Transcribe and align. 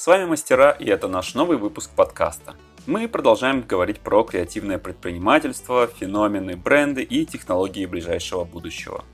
С 0.00 0.06
вами 0.06 0.24
Мастера, 0.24 0.70
и 0.70 0.86
это 0.86 1.08
наш 1.08 1.34
новый 1.34 1.58
выпуск 1.58 1.90
подкаста. 1.94 2.54
Мы 2.86 3.06
продолжаем 3.06 3.60
говорить 3.60 4.00
про 4.00 4.24
креативное 4.24 4.78
предпринимательство, 4.78 5.86
феномены, 5.88 6.56
бренды 6.56 7.02
и 7.02 7.26
технологии 7.26 7.84
ближайшего 7.84 8.44
будущего. 8.44 9.04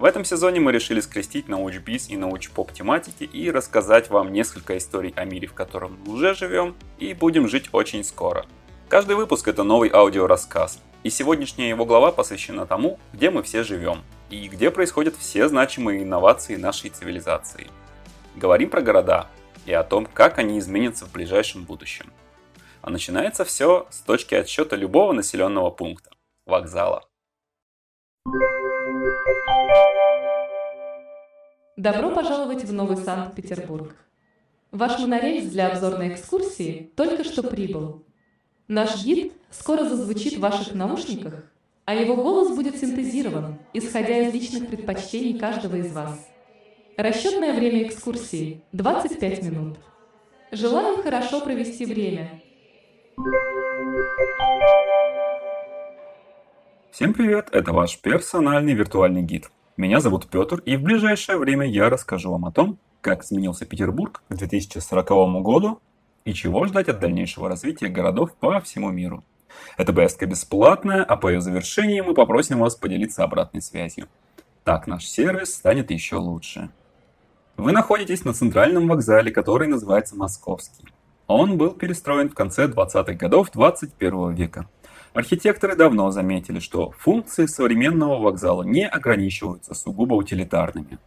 В 0.00 0.04
этом 0.04 0.24
сезоне 0.24 0.58
мы 0.58 0.72
решили 0.72 0.98
скрестить 0.98 1.46
научбиз 1.46 2.08
и 2.08 2.16
научпоп 2.16 2.72
тематики 2.72 3.22
и 3.22 3.52
рассказать 3.52 4.10
вам 4.10 4.32
несколько 4.32 4.76
историй 4.76 5.14
о 5.14 5.24
мире, 5.24 5.46
в 5.46 5.54
котором 5.54 5.96
мы 6.04 6.14
уже 6.14 6.34
живем 6.34 6.74
и 6.98 7.14
будем 7.14 7.46
жить 7.46 7.68
очень 7.70 8.02
скоро. 8.02 8.46
Каждый 8.88 9.14
выпуск 9.14 9.46
это 9.46 9.62
новый 9.62 9.90
аудиорассказ, 9.90 10.80
и 11.04 11.10
сегодняшняя 11.10 11.68
его 11.68 11.86
глава 11.86 12.10
посвящена 12.10 12.66
тому, 12.66 12.98
где 13.12 13.30
мы 13.30 13.44
все 13.44 13.62
живем 13.62 14.02
и 14.28 14.48
где 14.48 14.72
происходят 14.72 15.14
все 15.14 15.46
значимые 15.46 16.02
инновации 16.02 16.56
нашей 16.56 16.90
цивилизации. 16.90 17.68
Говорим 18.34 18.70
про 18.70 18.80
города 18.80 19.28
и 19.68 19.72
о 19.74 19.84
том, 19.84 20.06
как 20.06 20.38
они 20.38 20.58
изменятся 20.58 21.04
в 21.04 21.12
ближайшем 21.12 21.64
будущем. 21.64 22.10
А 22.80 22.88
начинается 22.88 23.44
все 23.44 23.86
с 23.90 24.00
точки 24.00 24.34
отсчета 24.34 24.76
любого 24.76 25.12
населенного 25.12 25.70
пункта– 25.70 26.10
вокзала. 26.46 27.04
Добро 31.76 32.10
пожаловать 32.10 32.64
в 32.64 32.72
Новый 32.72 32.96
Санкт-Петербург. 32.96 33.94
Ваш 34.70 34.98
монорельс 35.00 35.50
для 35.50 35.68
обзорной 35.68 36.14
экскурсии 36.14 36.90
только 36.96 37.22
что 37.22 37.42
прибыл. 37.42 38.06
Наш 38.68 39.04
гид 39.04 39.34
скоро 39.50 39.84
зазвучит 39.84 40.38
в 40.38 40.40
ваших 40.40 40.74
наушниках, 40.74 41.34
а 41.84 41.94
его 41.94 42.16
голос 42.16 42.56
будет 42.56 42.76
синтезирован, 42.76 43.58
исходя 43.74 44.16
из 44.16 44.32
личных 44.32 44.68
предпочтений 44.68 45.38
каждого 45.38 45.76
из 45.76 45.92
вас. 45.92 46.26
Расчетное 46.98 47.54
время 47.54 47.84
экскурсии– 47.84 48.60
25 48.72 49.44
минут. 49.44 49.78
Желаем 50.50 51.00
хорошо 51.00 51.40
провести 51.40 51.84
время. 51.84 52.42
Всем 56.90 57.14
привет, 57.14 57.50
это 57.52 57.72
ваш 57.72 58.00
персональный 58.00 58.74
виртуальный 58.74 59.22
гид. 59.22 59.48
Меня 59.76 60.00
зовут 60.00 60.28
Петр, 60.28 60.60
и 60.66 60.76
в 60.76 60.82
ближайшее 60.82 61.38
время 61.38 61.68
я 61.68 61.88
расскажу 61.88 62.32
вам 62.32 62.46
о 62.46 62.50
том, 62.50 62.80
как 63.00 63.22
изменился 63.22 63.64
Петербург 63.64 64.24
к 64.28 64.34
2040 64.34 65.08
году 65.44 65.80
и 66.24 66.34
чего 66.34 66.66
ждать 66.66 66.88
от 66.88 66.98
дальнейшего 66.98 67.48
развития 67.48 67.86
городов 67.86 68.34
по 68.34 68.58
всему 68.58 68.90
миру. 68.90 69.22
Эта 69.76 69.92
поездка 69.92 70.26
бесплатная, 70.26 71.04
а 71.04 71.16
по 71.16 71.28
ее 71.28 71.40
завершении 71.40 72.00
мы 72.00 72.14
попросим 72.14 72.58
вас 72.58 72.74
поделиться 72.74 73.22
обратной 73.22 73.62
связью. 73.62 74.08
Так 74.64 74.88
наш 74.88 75.06
сервис 75.06 75.54
станет 75.54 75.92
еще 75.92 76.16
лучше. 76.16 76.70
Вы 77.58 77.72
находитесь 77.72 78.24
на 78.24 78.32
центральном 78.32 78.86
вокзале, 78.86 79.32
который 79.32 79.66
называется 79.66 80.14
Московский. 80.14 80.86
Он 81.26 81.58
был 81.58 81.72
перестроен 81.72 82.30
в 82.30 82.34
конце 82.34 82.68
20-х 82.68 83.14
годов 83.14 83.50
21 83.50 84.32
века. 84.32 84.68
Архитекторы 85.12 85.74
давно 85.74 86.12
заметили, 86.12 86.60
что 86.60 86.92
функции 86.92 87.46
современного 87.46 88.22
вокзала 88.22 88.62
не 88.62 88.86
ограничиваются 88.86 89.74
сугубо 89.74 90.14
утилитарными. 90.14 91.00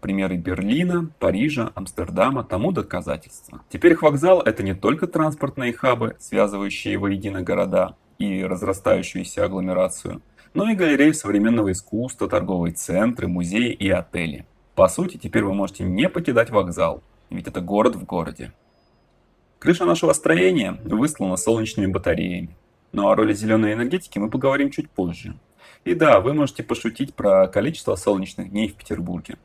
Примеры 0.00 0.38
Берлина, 0.38 1.08
Парижа, 1.20 1.70
Амстердама 1.76 2.42
тому 2.42 2.72
доказательства. 2.72 3.62
Теперь 3.68 3.96
вокзал– 3.96 4.40
это 4.44 4.64
не 4.64 4.74
только 4.74 5.06
транспортные 5.06 5.72
хабы, 5.72 6.16
связывающие 6.18 6.98
воедино 6.98 7.42
города 7.42 7.94
и 8.18 8.42
разрастающуюся 8.42 9.44
агломерацию, 9.44 10.20
но 10.52 10.68
и 10.68 10.74
галереи 10.74 11.12
современного 11.12 11.70
искусства, 11.70 12.28
торговые 12.28 12.74
центры, 12.74 13.28
музеи 13.28 13.72
и 13.72 13.88
отели. 13.88 14.46
По 14.74 14.88
сути, 14.88 15.18
теперь 15.18 15.44
вы 15.44 15.52
можете 15.52 15.84
не 15.84 16.08
покидать 16.08 16.50
вокзал, 16.50 17.02
ведь 17.28 17.46
это 17.46 17.60
город 17.60 17.96
в 17.96 18.04
городе. 18.04 18.52
Крыша 19.58 19.84
нашего 19.84 20.12
строения 20.12 20.80
выслана 20.84 21.36
солнечными 21.36 21.92
батареями. 21.92 22.56
Но 22.92 23.10
о 23.10 23.14
роли 23.14 23.34
зеленой 23.34 23.74
энергетики 23.74 24.18
мы 24.18 24.30
поговорим 24.30 24.70
чуть 24.70 24.90
позже. 24.90 25.36
И 25.84 25.94
да, 25.94 26.20
вы 26.20 26.32
можете 26.32 26.62
пошутить 26.62 27.14
про 27.14 27.48
количество 27.48 27.96
солнечных 27.96 28.50
дней 28.50 28.68
в 28.68 28.74
Петербурге. 28.74 29.36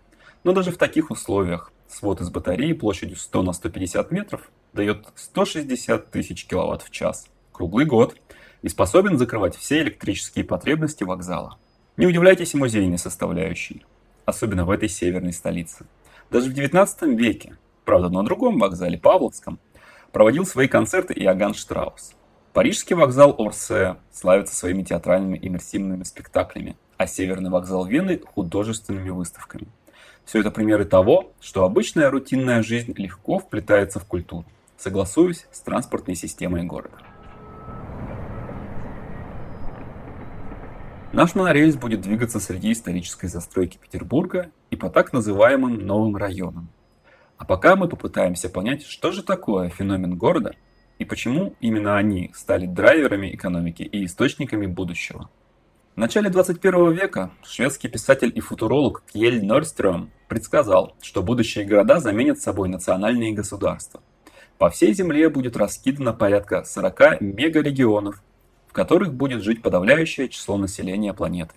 Но 0.43 0.53
даже 0.53 0.71
в 0.71 0.77
таких 0.77 1.11
условиях 1.11 1.71
свод 1.88 2.21
из 2.21 2.29
батареи 2.29 2.73
площадью 2.73 3.17
100 3.17 3.44
на 3.44 3.53
150 3.53 4.11
метров 4.11 4.49
дает 4.73 5.07
160 5.15 6.09
тысяч 6.09 6.45
киловатт 6.45 6.83
в 6.83 6.91
час, 6.91 7.27
круглый 7.51 7.85
год, 7.85 8.15
и 8.61 8.69
способен 8.69 9.17
закрывать 9.17 9.55
все 9.55 9.81
электрические 9.81 10.45
потребности 10.45 11.03
вокзала. 11.03 11.57
Не 11.95 12.05
удивляйтесь 12.05 12.53
музейной 12.53 12.97
составляющей, 12.97 13.85
особенно 14.27 14.65
в 14.65 14.69
этой 14.69 14.89
северной 14.89 15.31
столице. 15.31 15.85
Даже 16.29 16.49
в 16.49 16.53
19 16.53 17.17
веке, 17.17 17.57
правда 17.85 18.09
на 18.09 18.23
другом 18.23 18.59
вокзале, 18.59 18.97
Павловском, 18.97 19.57
проводил 20.11 20.45
свои 20.45 20.67
концерты 20.67 21.13
Иоганн 21.13 21.53
Штраус. 21.53 22.13
Парижский 22.51 22.95
вокзал 22.95 23.35
Орсе 23.38 23.95
славится 24.11 24.53
своими 24.53 24.83
театральными 24.83 25.39
иммерсивными 25.41 26.03
спектаклями, 26.03 26.75
а 26.97 27.07
Северный 27.07 27.49
вокзал 27.49 27.85
Вены– 27.85 28.19
художественными 28.35 29.11
выставками. 29.11 29.67
Все 30.25 30.41
это 30.41 30.51
примеры 30.51 30.83
того, 30.83 31.31
что 31.39 31.63
обычная 31.63 32.09
рутинная 32.09 32.63
жизнь 32.63 32.94
легко 32.97 33.39
вплетается 33.39 34.01
в 34.01 34.05
культуру, 34.05 34.44
согласуясь 34.77 35.47
с 35.51 35.61
транспортной 35.61 36.15
системой 36.15 36.63
города. 36.63 36.97
Наш 41.13 41.35
монорельс 41.35 41.78
будет 41.78 42.01
двигаться 42.01 42.41
среди 42.41 42.73
исторической 42.73 43.28
застройки 43.28 43.78
Петербурга 43.78 44.51
и 44.69 44.75
по 44.75 44.90
так 44.90 45.13
называемым 45.13 45.85
новым 45.85 46.18
районам. 46.18 46.68
А 47.38 47.45
пока 47.45 47.78
мы 47.78 47.88
попытаемся 47.88 48.50
понять, 48.50 48.84
что 48.84 49.12
же 49.12 49.23
такое 49.23 49.69
феномен 49.69 50.18
города 50.18 50.53
и 51.00 51.06
почему 51.06 51.56
именно 51.62 51.97
они 51.97 52.31
стали 52.35 52.66
драйверами 52.66 53.34
экономики 53.34 53.84
и 53.84 54.03
источниками 54.03 54.66
будущего. 54.66 55.29
В 55.95 56.00
начале 56.00 56.29
21 56.29 56.91
века 56.91 57.31
шведский 57.41 57.88
писатель 57.88 58.31
и 58.35 58.41
футуролог 58.41 59.03
Кьель 59.12 59.45
Норстрём 59.45 60.12
предсказал, 60.28 60.95
что 61.01 61.24
будущие 61.24 61.66
города 61.66 62.00
заменят 62.00 62.39
собой 62.39 62.68
национальные 62.68 63.34
государства. 63.34 64.01
По 64.57 64.69
всей 64.69 64.94
Земле 64.94 65.29
будет 65.29 65.56
раскидано 65.56 66.13
порядка 66.13 66.63
40 66.66 67.22
мегарегионов, 67.22 68.22
которых 68.77 69.11
будет 69.11 69.41
жить 69.41 69.63
подавляющее 69.63 70.29
число 70.29 70.55
населения 70.55 71.11
планеты. 71.11 71.55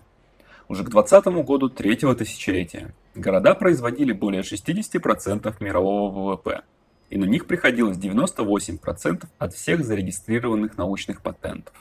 Уже 0.69 0.85
к 0.85 0.89
20 0.89 1.27
году 1.45 1.69
третьего 1.69 2.15
тысячелетия 2.15 2.95
города 3.15 3.55
производили 3.55 4.13
более 4.13 4.41
60% 4.41 5.55
мирового 5.61 6.11
ВВП, 6.11 6.63
и 7.11 7.19
на 7.19 7.27
них 7.27 7.47
приходилось 7.47 7.99
98% 7.99 9.27
от 9.37 9.53
всех 9.53 9.85
зарегистрированных 9.85 10.79
научных 10.79 11.21
патентов. 11.21 11.75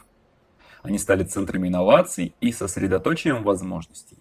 Они 0.84 0.98
стали 0.98 1.24
центрами 1.24 1.70
инноваций 1.70 2.34
и 2.42 2.52
сосредоточием 2.52 3.44
возможностей. 3.44 4.18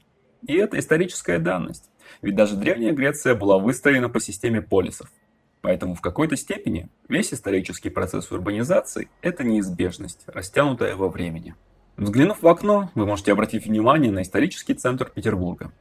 И 0.46 0.54
это 0.54 0.78
историческая 0.78 1.40
данность, 1.40 1.90
ведь 2.22 2.36
даже 2.36 2.54
Древняя 2.54 2.92
Греция 2.92 3.34
была 3.34 3.58
выстроена 3.58 4.08
по 4.08 4.20
системе 4.20 4.62
полисов. 4.62 5.10
Поэтому 5.60 5.94
в 5.94 6.00
какой-то 6.00 6.36
степени 6.36 6.88
весь 7.08 7.32
исторический 7.32 7.90
процесс 7.90 8.30
урбанизации– 8.30 9.08
это 9.22 9.44
неизбежность, 9.44 10.22
растянутая 10.26 10.94
во 10.94 11.08
времени. 11.08 11.54
Взглянув 11.96 12.42
в 12.42 12.46
окно, 12.46 12.90
вы 12.94 13.06
можете 13.06 13.32
обратить 13.32 13.66
внимание 13.66 14.12
на 14.12 14.22
исторический 14.22 14.74
центр 14.74 15.10
Петербурга. 15.12 15.72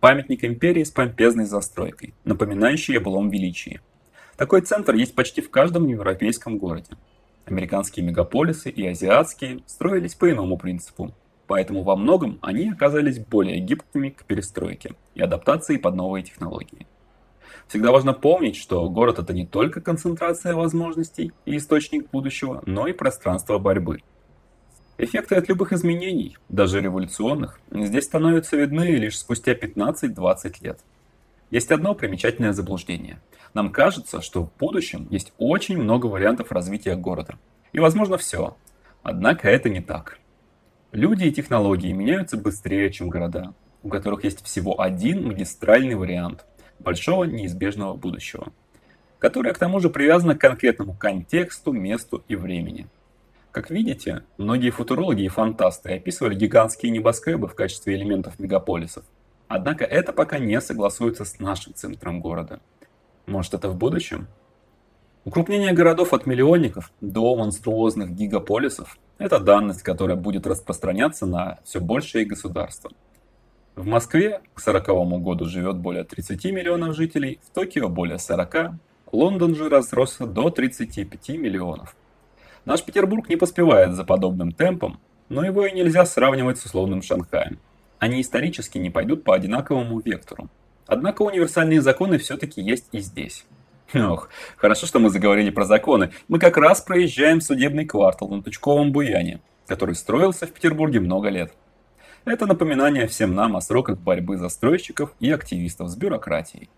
Памятник 0.00 0.44
империи 0.44 0.84
с 0.84 0.90
помпезной 0.90 1.44
застройкой, 1.44 2.14
напоминающий 2.24 2.96
о 2.96 3.00
былом 3.00 3.28
величии. 3.28 3.80
Такой 4.36 4.62
центр 4.62 4.94
есть 4.94 5.14
почти 5.14 5.42
в 5.42 5.50
каждом 5.50 5.86
европейском 5.86 6.56
городе. 6.58 6.96
Американские 7.44 8.04
мегаполисы 8.06 8.70
и 8.70 8.86
азиатские 8.86 9.60
строились 9.66 10.14
по 10.14 10.30
иному 10.30 10.58
принципу, 10.58 11.14
поэтому 11.46 11.82
во 11.82 11.96
многом 11.96 12.38
они 12.42 12.70
оказались 12.70 13.18
более 13.18 13.60
гибкими 13.60 14.10
к 14.10 14.24
перестройке 14.24 14.94
и 15.14 15.20
адаптации 15.20 15.76
под 15.76 15.94
новые 15.94 16.24
технологии. 16.24 16.86
Всегда 17.68 17.90
важно 17.90 18.12
помнить, 18.12 18.56
что 18.56 18.88
город 18.88 19.18
это 19.18 19.32
не 19.32 19.46
только 19.46 19.80
концентрация 19.80 20.54
возможностей 20.54 21.32
и 21.44 21.56
источник 21.56 22.10
будущего, 22.10 22.62
но 22.66 22.86
и 22.86 22.92
пространство 22.92 23.58
борьбы. 23.58 24.02
Эффекты 24.98 25.34
от 25.34 25.48
любых 25.48 25.72
изменений, 25.72 26.38
даже 26.48 26.80
революционных, 26.80 27.60
здесь 27.70 28.04
становятся 28.04 28.56
видны 28.56 28.96
лишь 28.96 29.18
спустя 29.18 29.52
15-20 29.52 30.54
лет. 30.62 30.78
Есть 31.50 31.70
одно 31.70 31.94
примечательное 31.94 32.52
заблуждение– 32.52 33.20
нам 33.56 33.72
кажется, 33.72 34.20
что 34.20 34.44
в 34.44 34.52
будущем 34.58 35.08
есть 35.10 35.32
очень 35.38 35.78
много 35.78 36.08
вариантов 36.08 36.52
развития 36.52 36.94
города. 36.94 37.38
И 37.72 37.78
возможно 37.78 38.18
все. 38.18 38.54
Однако 39.02 39.48
это 39.48 39.70
не 39.70 39.80
так. 39.80 40.18
Люди 40.92 41.24
и 41.24 41.32
технологии 41.32 41.90
меняются 41.90 42.36
быстрее, 42.36 42.92
чем 42.92 43.08
города, 43.08 43.54
у 43.82 43.88
которых 43.88 44.24
есть 44.24 44.44
всего 44.44 44.78
один 44.78 45.26
магистральный 45.26 45.94
вариант 45.94 46.44
большого 46.78 47.24
неизбежного 47.24 47.94
будущего, 47.94 48.52
который 49.18 49.52
к 49.52 49.58
тому 49.58 49.80
же 49.80 49.90
привязан 49.90 50.36
к 50.36 50.40
конкретному 50.40 50.94
контексту, 50.94 51.72
месту 51.72 52.24
и 52.28 52.36
времени. 52.36 52.86
Как 53.52 53.70
видите, 53.70 54.22
многие 54.38 54.70
футурологи 54.70 55.22
и 55.22 55.28
фантасты 55.28 55.94
описывали 55.94 56.34
гигантские 56.34 56.92
небоскребы 56.92 57.48
в 57.48 57.54
качестве 57.54 57.94
элементов 57.94 58.38
мегаполисов. 58.38 59.04
Однако 59.48 59.84
это 59.84 60.12
пока 60.12 60.38
не 60.38 60.60
согласуется 60.60 61.24
с 61.24 61.38
нашим 61.38 61.74
центром 61.74 62.20
города– 62.20 62.60
может, 63.26 63.54
это 63.54 63.68
в 63.68 63.76
будущем? 63.76 64.28
Укрупнение 65.24 65.72
городов 65.72 66.12
от 66.12 66.26
миллионников 66.26 66.92
до 67.00 67.34
монструозных 67.34 68.12
гигаполисов– 68.12 68.96
это 69.18 69.40
данность, 69.40 69.82
которая 69.82 70.16
будет 70.16 70.46
распространяться 70.46 71.26
на 71.26 71.58
все 71.64 71.80
большее 71.80 72.24
государство. 72.24 72.92
В 73.76 73.86
Москве 73.86 74.40
к 74.54 74.60
1940 74.62 75.22
году 75.22 75.44
живет 75.44 75.76
более 75.76 76.02
30 76.02 76.42
миллионов 76.46 76.96
жителей, 76.96 77.38
в 77.44 77.54
Токио 77.54 77.90
более 77.90 78.18
40, 78.18 78.70
Лондон 79.12 79.54
же 79.54 79.68
разросся 79.68 80.26
до 80.26 80.48
35 80.48 81.28
миллионов. 81.36 81.94
Наш 82.64 82.82
Петербург 82.82 83.28
не 83.28 83.36
поспевает 83.36 83.92
за 83.92 84.04
подобным 84.04 84.52
темпом, 84.52 84.98
но 85.28 85.44
его 85.44 85.66
и 85.66 85.72
нельзя 85.72 86.06
сравнивать 86.06 86.58
с 86.58 86.64
условным 86.64 87.02
Шанхаем. 87.02 87.58
Они 87.98 88.22
исторически 88.22 88.78
не 88.78 88.88
пойдут 88.88 89.24
по 89.24 89.34
одинаковому 89.34 90.00
вектору. 90.00 90.48
Однако 90.86 91.20
универсальные 91.20 91.82
законы 91.82 92.16
все-таки 92.16 92.62
есть 92.62 92.86
и 92.92 93.00
здесь. 93.00 93.44
Ох, 93.94 94.30
хорошо, 94.56 94.86
что 94.86 95.00
мы 95.00 95.10
заговорили 95.10 95.50
про 95.50 95.66
законы. 95.66 96.12
Мы 96.28 96.38
как 96.38 96.56
раз 96.56 96.80
проезжаем 96.80 97.42
судебный 97.42 97.84
квартал 97.84 98.30
на 98.30 98.42
Тучковом 98.42 98.92
Буяне, 98.92 99.42
который 99.66 99.94
строился 99.96 100.46
в 100.46 100.52
Петербурге 100.52 101.00
много 101.00 101.28
лет. 101.28 101.52
Это 102.26 102.46
напоминание 102.46 103.06
всем 103.06 103.36
нам 103.36 103.54
о 103.54 103.60
сроках 103.60 103.98
борьбы 103.98 104.36
застройщиков 104.36 105.14
и 105.20 105.30
активистов 105.30 105.88
с 105.88 105.96
бюрократией. 105.96 106.68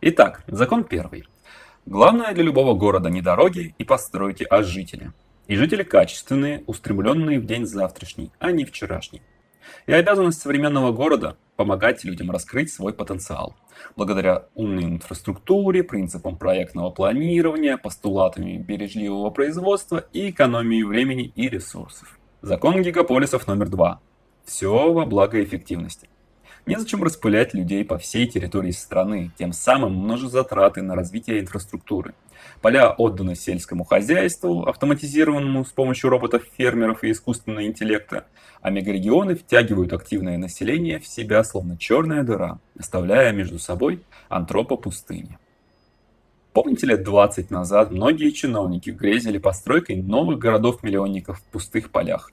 Итак, 0.00 0.42
закон 0.48 0.82
первый. 0.82 1.28
Главное 1.86 2.34
для 2.34 2.42
любого 2.42 2.74
города 2.74 3.08
не 3.08 3.22
дороги 3.22 3.72
и 3.78 3.84
постройки, 3.84 4.44
а 4.50 4.64
жители. 4.64 5.12
И 5.46 5.54
жители 5.54 5.84
качественные, 5.84 6.64
устремленные 6.66 7.38
в 7.38 7.46
день 7.46 7.66
завтрашний, 7.66 8.32
а 8.40 8.50
не 8.50 8.64
вчерашний. 8.64 9.22
И 9.86 9.92
обязанность 9.92 10.40
современного 10.40 10.90
города– 10.90 11.36
помогать 11.56 12.02
людям 12.02 12.32
раскрыть 12.32 12.72
свой 12.72 12.92
потенциал. 12.92 13.54
Благодаря 13.94 14.46
умной 14.56 14.86
инфраструктуре, 14.86 15.84
принципам 15.84 16.36
проектного 16.36 16.90
планирования, 16.90 17.76
постулатами 17.76 18.58
бережливого 18.58 19.30
производства 19.30 20.04
и 20.12 20.30
экономии 20.30 20.82
времени 20.82 21.32
и 21.36 21.48
ресурсов. 21.48 22.18
Закон 22.42 22.82
гигаполисов 22.82 23.46
номер 23.46 23.68
два. 23.68 24.00
Все 24.46 24.92
во 24.92 25.04
благо 25.04 25.42
эффективности. 25.44 26.08
Незачем 26.64 27.02
распылять 27.02 27.52
людей 27.52 27.84
по 27.84 27.98
всей 27.98 28.26
территории 28.26 28.70
страны, 28.70 29.30
тем 29.38 29.52
самым 29.52 29.92
множить 29.92 30.30
затраты 30.32 30.80
на 30.80 30.94
развитие 30.94 31.40
инфраструктуры– 31.40 32.14
Поля 32.60 32.90
отданы 32.90 33.34
сельскому 33.34 33.84
хозяйству, 33.84 34.66
автоматизированному 34.66 35.64
с 35.64 35.72
помощью 35.72 36.10
роботов-фермеров 36.10 37.04
и 37.04 37.10
искусственного 37.10 37.66
интеллекта, 37.66 38.26
а 38.60 38.70
мегарегионы 38.70 39.34
втягивают 39.36 39.92
активное 39.92 40.38
население 40.38 40.98
в 40.98 41.06
себя, 41.06 41.44
словно 41.44 41.76
черная 41.76 42.22
дыра, 42.22 42.58
оставляя 42.78 43.32
между 43.32 43.58
собой 43.58 44.02
антропопустыни. 44.28 45.38
Помните, 46.52 46.86
лет 46.86 47.02
20 47.02 47.50
назад 47.50 47.90
многие 47.90 48.30
чиновники 48.30 48.90
грезили 48.90 49.36
постройкой 49.36 49.96
новых 49.96 50.38
городов-миллионников 50.38 51.38
в 51.38 51.44
пустых 51.44 51.90
полях? 51.90 52.32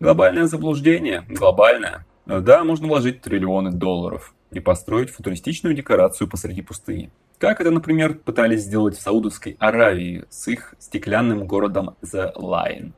Глобальное 0.00 0.46
заблуждение, 0.46 1.24
глобальное. 1.28 2.04
Да, 2.26 2.64
можно 2.64 2.88
вложить 2.88 3.20
триллионы 3.20 3.70
долларов 3.70 4.34
и 4.50 4.60
построить 4.60 5.10
футуристичную 5.10 5.74
декорацию 5.74 6.28
посреди 6.28 6.62
пустыни. 6.62 7.10
Как 7.38 7.60
это, 7.60 7.70
например, 7.70 8.14
пытались 8.14 8.62
сделать 8.62 8.96
в 8.96 9.02
Саудовской 9.02 9.56
Аравии 9.58 10.24
с 10.30 10.48
их 10.48 10.74
стеклянным 10.78 11.46
городом 11.46 11.96
The 12.02 12.34
Line. 12.34 12.92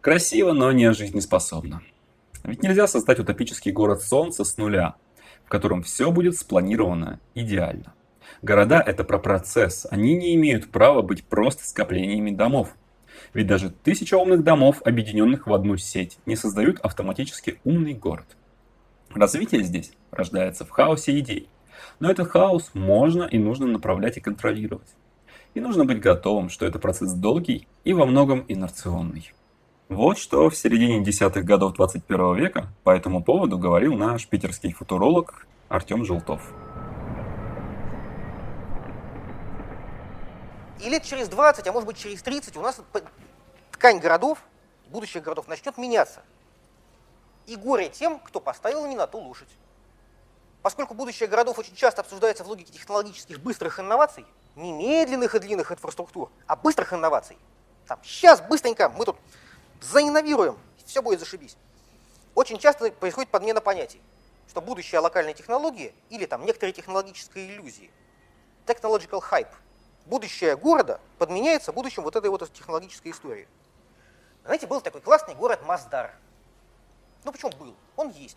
Красиво, 0.00 0.52
но 0.52 0.70
не 0.72 0.92
жизнеспособно. 0.92 1.82
Ведь 2.42 2.62
нельзя 2.62 2.86
создать 2.86 3.20
утопический 3.20 3.72
город 3.72 4.02
солнца 4.02 4.44
с 4.44 4.58
нуля, 4.58 4.96
в 5.44 5.48
котором 5.48 5.82
все 5.82 6.10
будет 6.10 6.36
спланировано 6.36 7.20
идеально. 7.34 7.94
Города– 8.42 8.82
это 8.86 9.04
про 9.04 9.18
процесс, 9.18 9.86
они 9.90 10.14
не 10.14 10.34
имеют 10.34 10.70
права 10.70 11.00
быть 11.00 11.24
просто 11.24 11.66
скоплениями 11.66 12.30
домов. 12.30 12.74
Ведь 13.34 13.48
даже 13.48 13.70
тысяча 13.70 14.16
умных 14.16 14.44
домов, 14.44 14.80
объединенных 14.84 15.46
в 15.46 15.52
одну 15.52 15.76
сеть, 15.76 16.18
не 16.24 16.36
создают 16.36 16.78
автоматически 16.80 17.58
умный 17.64 17.92
город. 17.92 18.26
Развитие 19.12 19.62
здесь 19.64 19.92
рождается 20.12 20.64
в 20.64 20.70
хаосе 20.70 21.18
идей, 21.18 21.48
но 21.98 22.10
этот 22.10 22.30
хаос 22.30 22.70
можно 22.74 23.24
и 23.24 23.38
нужно 23.38 23.66
направлять 23.66 24.16
и 24.16 24.20
контролировать. 24.20 24.88
И 25.54 25.60
нужно 25.60 25.84
быть 25.84 26.00
готовым, 26.00 26.48
что 26.48 26.64
это 26.64 26.78
процесс 26.78 27.12
долгий 27.12 27.66
и 27.84 27.92
во 27.92 28.06
многом 28.06 28.44
инерционный. 28.48 29.32
Вот 29.88 30.18
что 30.18 30.48
в 30.48 30.56
середине 30.56 31.04
десятых 31.04 31.44
годов 31.44 31.74
21 31.74 32.36
века 32.36 32.68
по 32.84 32.90
этому 32.90 33.22
поводу 33.22 33.58
говорил 33.58 33.94
наш 33.94 34.26
питерский 34.26 34.72
футуролог 34.72 35.46
Артем 35.68 36.04
Желтов. 36.04 36.52
И 40.84 40.90
лет 40.90 41.02
через 41.02 41.28
20, 41.28 41.66
а 41.66 41.72
может 41.72 41.86
быть 41.86 41.96
через 41.96 42.22
30 42.22 42.58
у 42.58 42.60
нас 42.60 42.78
ткань 43.72 44.00
городов, 44.00 44.38
будущих 44.88 45.22
городов, 45.22 45.48
начнет 45.48 45.78
меняться. 45.78 46.22
И 47.46 47.56
горе 47.56 47.88
тем, 47.88 48.20
кто 48.20 48.38
поставил 48.38 48.84
не 48.86 48.94
на 48.94 49.06
ту 49.06 49.18
лошадь. 49.18 49.48
Поскольку 50.60 50.92
будущее 50.92 51.26
городов 51.26 51.58
очень 51.58 51.74
часто 51.74 52.02
обсуждается 52.02 52.44
в 52.44 52.48
логике 52.48 52.70
технологических 52.70 53.40
быстрых 53.40 53.80
инноваций, 53.80 54.26
не 54.56 54.72
медленных 54.72 55.34
и 55.34 55.38
длинных 55.38 55.72
инфраструктур, 55.72 56.30
а 56.46 56.54
быстрых 56.54 56.92
инноваций. 56.92 57.38
Там, 57.86 57.98
сейчас, 58.04 58.42
быстренько, 58.42 58.90
мы 58.90 59.06
тут 59.06 59.16
заинновируем, 59.80 60.58
все 60.84 61.00
будет 61.00 61.18
зашибись. 61.18 61.56
Очень 62.34 62.58
часто 62.58 62.92
происходит 62.92 63.30
подмена 63.30 63.62
понятий, 63.62 64.02
что 64.50 64.60
будущее 64.60 65.00
локальной 65.00 65.32
технологии 65.32 65.94
или 66.10 66.26
там 66.26 66.44
некоторые 66.44 66.74
технологические 66.74 67.54
иллюзии, 67.54 67.90
technological 68.66 69.22
hype, 69.30 69.48
будущее 70.06 70.56
города 70.56 71.00
подменяется 71.18 71.72
будущим 71.72 72.02
вот 72.02 72.16
этой 72.16 72.30
вот 72.30 72.50
технологической 72.52 73.12
истории. 73.12 73.48
Знаете, 74.44 74.66
был 74.66 74.80
такой 74.80 75.00
классный 75.00 75.34
город 75.34 75.60
Маздар. 75.64 76.14
Ну 77.24 77.32
почему 77.32 77.50
был? 77.52 77.74
Он 77.96 78.10
есть 78.10 78.36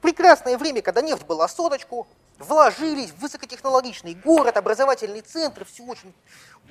прекрасное 0.00 0.58
время, 0.58 0.82
когда 0.82 1.00
нефть 1.00 1.24
была 1.24 1.48
соточку, 1.48 2.06
вложились 2.38 3.10
в 3.10 3.20
высокотехнологичный 3.20 4.14
город, 4.14 4.56
образовательный 4.56 5.20
центр, 5.20 5.64
все 5.64 5.84
очень, 5.84 6.12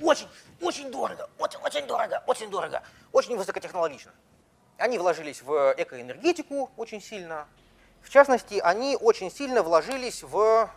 очень, 0.00 0.28
очень 0.60 0.90
дорого, 0.90 1.28
очень, 1.38 1.58
очень 1.60 1.86
дорого, 1.86 2.22
очень 2.26 2.50
дорого, 2.50 2.82
очень 3.12 3.36
высокотехнологично. 3.36 4.12
Они 4.76 4.98
вложились 4.98 5.42
в 5.42 5.74
экоэнергетику 5.76 6.70
очень 6.76 7.00
сильно. 7.00 7.46
В 8.02 8.10
частности, 8.10 8.58
они 8.58 8.96
очень 9.00 9.30
сильно 9.30 9.62
вложились 9.62 10.22
в 10.22 10.68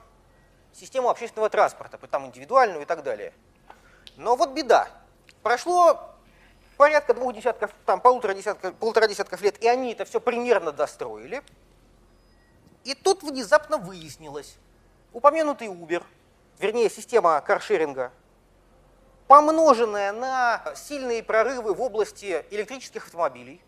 систему 0.74 1.10
общественного 1.10 1.50
транспорта, 1.50 1.98
там 2.08 2.26
индивидуальную 2.28 2.84
и 2.84 2.86
так 2.86 3.04
далее. 3.04 3.34
Но 4.18 4.36
вот 4.36 4.50
беда. 4.50 4.90
Прошло 5.44 6.16
порядка 6.76 7.14
двух 7.14 7.34
десятков, 7.36 7.72
там 7.86 8.02
полутора 8.02 8.34
десятков, 8.34 8.74
полтора 8.76 9.08
десятков 9.08 9.42
лет, 9.42 9.62
и 9.64 9.68
они 9.68 9.94
это 9.94 10.06
все 10.06 10.20
примерно 10.20 10.72
достроили. 10.72 11.44
И 12.84 12.96
тут 12.96 13.22
внезапно 13.22 13.78
выяснилось, 13.78 14.58
упомянутый 15.14 15.68
Uber, 15.68 16.04
вернее 16.58 16.90
система 16.90 17.40
каршеринга, 17.42 18.12
помноженная 19.28 20.12
на 20.14 20.64
сильные 20.76 21.22
прорывы 21.22 21.74
в 21.74 21.82
области 21.82 22.44
электрических 22.50 23.06
автомобилей, 23.06 23.62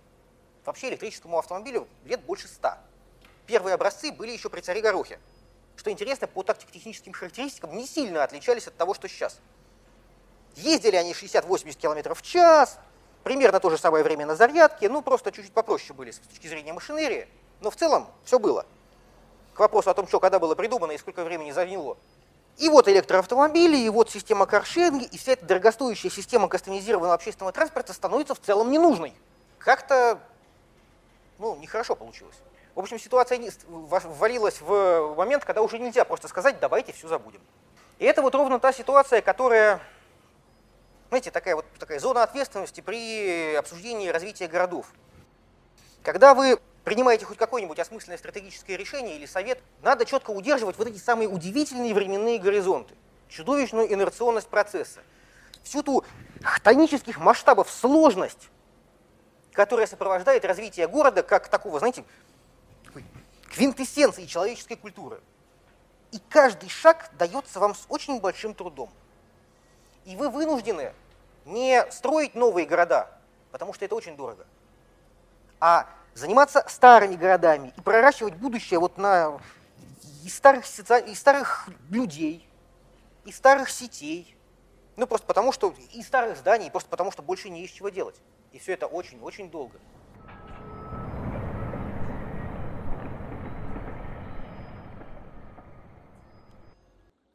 вообще 0.66 0.90
электрическому 0.90 1.38
автомобилю 1.38 1.88
лет 2.06 2.22
больше 2.22 2.48
ста. 2.48 2.80
Первые 3.46 3.76
образцы 3.76 4.12
были 4.12 4.32
еще 4.32 4.50
при 4.50 4.62
царе 4.62 4.82
Горохе. 4.82 5.20
Что 5.76 5.92
интересно, 5.92 6.28
по 6.28 6.44
тактико-техническим 6.44 7.14
характеристикам 7.14 7.76
не 7.76 7.86
сильно 7.86 8.24
отличались 8.24 8.68
от 8.68 8.76
того, 8.78 8.94
что 8.94 9.08
сейчас. 9.08 9.40
Ездили 10.56 10.96
они 10.96 11.14
60-80 11.14 11.74
км 11.78 12.14
в 12.14 12.22
час, 12.22 12.80
примерно 13.24 13.60
то 13.60 13.70
же 13.70 13.78
самое 13.78 14.04
время 14.04 14.26
на 14.26 14.36
зарядке, 14.36 14.90
ну 14.90 15.02
просто 15.02 15.32
чуть-чуть 15.32 15.54
попроще 15.54 15.94
были 15.94 16.12
с 16.12 16.20
точки 16.20 16.48
зрения 16.48 16.74
машинерии, 16.74 17.28
но 17.62 17.72
в 17.72 17.76
целом 17.76 18.08
все 18.24 18.40
было 18.40 18.66
к 19.54 19.60
вопросу 19.60 19.90
о 19.90 19.94
том, 19.94 20.08
что 20.08 20.20
когда 20.20 20.40
было 20.40 20.56
придумано 20.56 20.92
и 20.94 20.98
сколько 20.98 21.24
времени 21.24 21.52
заняло. 21.52 21.98
И 22.58 22.68
вот 22.68 22.88
электроавтомобили, 22.88 23.78
и 23.78 23.90
вот 23.90 24.10
система 24.10 24.46
каршеринга, 24.46 25.06
и 25.06 25.18
вся 25.18 25.34
эта 25.34 25.46
дорогостоящая 25.46 26.10
система 26.10 26.50
кастомизированного 26.50 27.14
общественного 27.14 27.54
транспорта 27.54 27.94
становится 27.94 28.36
в 28.36 28.40
целом 28.42 28.70
ненужной. 28.70 29.14
Как-то, 29.58 30.20
ну, 31.38 31.56
нехорошо 31.56 31.96
получилось. 31.96 32.36
В 32.76 32.80
общем, 32.80 33.00
ситуация 33.00 33.40
ввалилась 33.68 34.62
в 34.62 35.16
момент, 35.16 35.44
когда 35.44 35.62
уже 35.62 35.80
нельзя 35.80 36.06
просто 36.06 36.28
сказать, 36.28 36.60
давайте 36.60 36.94
все 36.94 37.08
забудем. 37.08 37.42
И 37.98 38.06
это 38.06 38.22
вот 38.22 38.36
ровно 38.36 38.60
та 38.60 38.72
ситуация, 38.72 39.22
которая, 39.22 39.82
знаете, 41.10 41.32
такая 41.32 41.56
вот 41.56 41.66
такая 41.78 42.00
зона 42.00 42.24
ответственности 42.24 42.82
при 42.82 43.56
обсуждении 43.56 44.10
развития 44.10 44.48
городов. 44.48 44.94
Когда 46.04 46.34
вы 46.34 46.60
принимаете 46.84 47.26
хоть 47.26 47.38
какое-нибудь 47.38 47.80
осмысленное 47.80 48.18
стратегическое 48.18 48.78
решение 48.78 49.16
или 49.16 49.26
совет, 49.26 49.60
надо 49.82 50.06
четко 50.06 50.32
удерживать 50.32 50.78
вот 50.78 50.88
эти 50.88 50.98
самые 50.98 51.28
удивительные 51.28 51.94
временные 51.94 52.40
горизонты, 52.40 52.96
чудовищную 53.28 53.92
инерционность 53.92 54.48
процесса, 54.48 55.02
всю 55.64 55.84
ту 55.84 56.06
хтонических 56.44 57.18
масштабов 57.18 57.70
сложность, 57.70 58.50
которая 59.52 59.88
сопровождает 59.88 60.46
развитие 60.46 60.88
города 60.88 61.24
как 61.24 61.48
такого, 61.50 61.80
знаете, 61.80 62.06
квинтэссенции 63.52 64.26
человеческой 64.26 64.76
культуры. 64.76 65.20
И 66.12 66.20
каждый 66.30 66.70
шаг 66.70 67.12
дается 67.18 67.60
вам 67.60 67.76
с 67.76 67.86
очень 67.90 68.20
большим 68.20 68.54
трудом. 68.54 68.90
И 70.10 70.16
вы 70.16 70.30
вынуждены 70.30 70.92
не 71.46 71.86
строить 71.92 72.34
новые 72.34 72.66
города, 72.66 73.12
потому 73.52 73.76
что 73.76 73.86
это 73.86 73.94
очень 73.94 74.18
дорого, 74.18 74.48
а 75.60 75.88
заниматься 76.16 76.66
старыми 76.68 77.16
городами 77.16 77.72
и 77.78 77.82
проращивать 77.82 78.34
будущее 78.34 78.80
вот 78.80 78.98
на 78.98 79.40
из 80.24 80.36
старых, 80.36 80.66
из 80.66 81.20
старых 81.20 81.70
людей, 81.92 82.50
из 83.24 83.38
старых 83.38 83.70
сетей, 83.70 84.36
ну 84.96 85.06
просто 85.06 85.28
потому 85.28 85.52
что, 85.52 85.76
из 85.94 86.08
старых 86.08 86.38
зданий, 86.38 86.72
просто 86.72 86.90
потому 86.90 87.12
что 87.12 87.22
больше 87.22 87.52
не 87.52 87.64
из 87.64 87.70
чего 87.70 87.90
делать. 87.90 88.16
И 88.52 88.58
все 88.58 88.74
это 88.74 88.88
очень-очень 88.88 89.52
долго. 89.52 89.78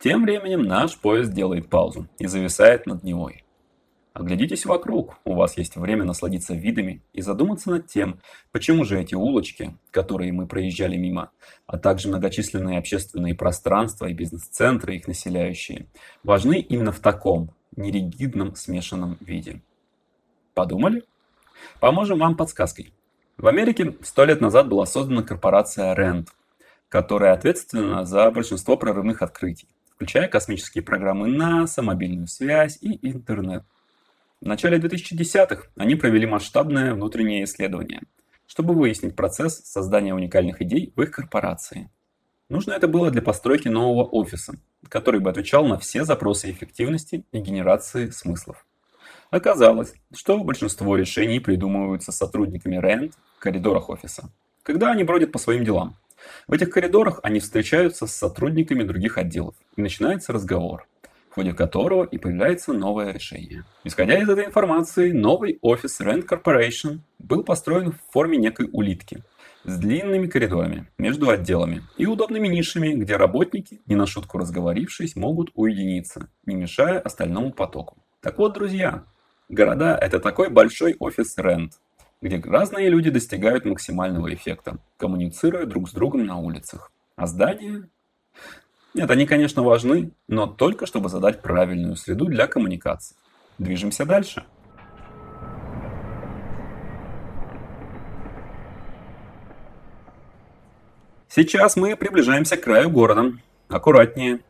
Тем 0.05 0.25
временем 0.25 0.61
наш 0.61 0.99
поезд 0.99 1.33
делает 1.33 1.71
паузу 1.71 2.07
и 2.19 2.27
зависает 2.27 2.85
над 2.85 3.05
Невой. 3.05 3.43
Оглядитесь 4.13 4.67
вокруг, 4.67 5.17
у 5.25 5.33
вас 5.33 5.57
есть 5.57 5.77
время 5.77 6.05
насладиться 6.05 6.53
видами 6.53 7.01
и 7.15 7.23
задуматься 7.23 7.71
над 7.71 7.87
тем, 7.87 8.21
почему 8.53 8.85
же 8.85 9.01
эти 9.01 9.15
улочки, 9.15 9.75
которые 9.91 10.31
мы 10.31 10.47
проезжали 10.47 10.99
мимо, 10.99 11.31
а 11.67 11.79
также 11.79 12.09
многочисленные 12.09 12.79
общественные 12.79 13.35
пространства 13.35 14.05
и 14.05 14.13
бизнес-центры, 14.13 14.97
их 14.97 15.09
населяющие, 15.09 15.87
важны 16.23 16.59
именно 16.61 16.93
в 16.93 17.01
таком, 17.01 17.49
неригидном 17.75 18.57
смешанном 18.57 19.17
виде. 19.21 19.63
Подумали? 20.53 21.05
Поможем 21.81 22.19
вам 22.19 22.37
подсказкой. 22.37 22.93
В 23.39 23.47
Америке 23.47 23.97
сто 24.03 24.27
лет 24.27 24.43
назад 24.43 24.69
была 24.69 24.85
создана 24.85 25.23
корпорация 25.23 25.95
RAND, 25.95 26.29
которая 26.91 27.33
ответственна 27.33 28.05
за 28.05 28.31
большинство 28.31 28.77
прорывных 28.77 29.23
открытий, 29.23 29.67
включая 29.97 30.29
космические 30.29 30.83
программы 30.83 31.29
НАСА, 31.29 31.83
мобильную 31.83 32.27
связь 32.27 32.79
и 32.81 32.99
интернет. 33.09 33.65
В 34.41 34.47
начале 34.47 34.79
2010-х 34.79 35.69
они 35.77 35.95
провели 35.95 36.27
масштабное 36.27 36.95
внутреннее 36.95 37.45
исследование, 37.45 38.03
чтобы 38.47 38.75
выяснить 38.75 39.17
процесс 39.17 39.61
создания 39.65 40.15
уникальных 40.15 40.61
идей 40.61 40.93
в 40.95 41.03
их 41.03 41.13
корпорации. 41.13 41.91
Нужно 42.51 42.73
это 42.73 42.89
было 42.89 43.11
для 43.11 43.23
постройки 43.23 43.69
нового 43.69 44.05
офиса, 44.05 44.55
который 44.89 45.21
бы 45.21 45.31
отвечал 45.31 45.67
на 45.67 45.79
все 45.79 46.05
запросы 46.05 46.51
эффективности 46.51 47.25
и 47.33 47.39
генерации 47.39 48.11
смыслов. 48.11 48.67
Оказалось, 49.31 49.95
что 50.15 50.39
большинство 50.45 50.97
решений 50.97 51.41
придумываются 51.41 52.13
сотрудниками 52.13 52.77
RAND 52.77 53.15
в 53.37 53.41
коридорах 53.41 53.89
офиса, 53.89 54.31
когда 54.63 54.91
они 54.91 55.05
бродят 55.05 55.33
по 55.33 55.39
своим 55.39 55.65
делам. 55.65 55.97
В 56.47 56.53
этих 56.53 56.71
коридорах 56.71 57.21
они 57.23 57.41
встречаются 57.41 58.07
с 58.07 58.15
сотрудниками 58.15 58.83
других 58.83 59.19
отделов, 59.19 59.55
и 59.77 59.83
начинается 59.83 60.33
разговор– 60.33 60.87
в 61.35 61.37
ходе 61.37 61.53
которого 61.53 62.05
и 62.05 62.17
появляется 62.17 62.73
новое 62.73 63.11
решение. 63.11 63.65
Исходя 63.83 64.17
из 64.21 64.29
этой 64.29 64.45
информации, 64.45 65.11
новый 65.11 65.59
офис 65.63 66.01
Rand 66.01 66.29
Corporation 66.29 67.01
был 67.19 67.43
построен 67.43 67.91
в 67.91 68.13
форме 68.13 68.39
некой 68.39 68.69
улитки 68.73 69.25
с 69.65 69.77
длинными 69.77 70.29
коридорами 70.29 70.87
между 70.97 71.29
отделами 71.29 71.83
и 71.97 72.07
удобными 72.07 72.47
нишами, 72.47 72.95
где 72.95 73.17
работники, 73.17 73.81
не 73.87 73.97
на 73.97 74.07
шутку 74.07 74.39
разговорившись, 74.39 75.17
могут 75.17 75.51
уединиться, 75.55 76.29
не 76.47 76.55
мешая 76.55 77.01
остальному 77.01 77.51
потоку. 77.51 77.99
Так 78.21 78.39
вот, 78.39 78.53
друзья, 78.53 79.03
города– 79.49 79.99
это 80.01 80.21
такой 80.21 80.51
большой 80.51 80.95
офис 81.01 81.37
Rand, 81.37 81.71
где 82.25 82.41
разные 82.41 82.89
люди 82.89 83.11
достигают 83.11 83.67
максимального 83.67 84.33
эффекта, 84.33 84.79
коммуницируя 84.97 85.67
друг 85.67 85.91
с 85.91 85.93
другом 85.93 86.25
на 86.25 86.39
улицах. 86.39 86.91
А 87.17 87.27
здания 87.27 87.91
нет, 88.95 89.11
они, 89.11 89.27
конечно, 89.27 89.63
важны, 89.63 90.13
но 90.27 90.47
только 90.47 90.87
чтобы 90.87 91.11
задать 91.11 91.43
правильную 91.43 91.97
среду 91.97 92.25
для 92.25 92.47
коммуникации. 92.47 93.17
Движемся 93.59 94.07
дальше. 94.07 94.47
Сейчас 101.29 101.77
мы 101.77 101.95
приближаемся 101.95 102.57
к 102.57 102.63
краю 102.63 102.89
города. 102.89 103.33
Аккуратнее. 103.69 104.41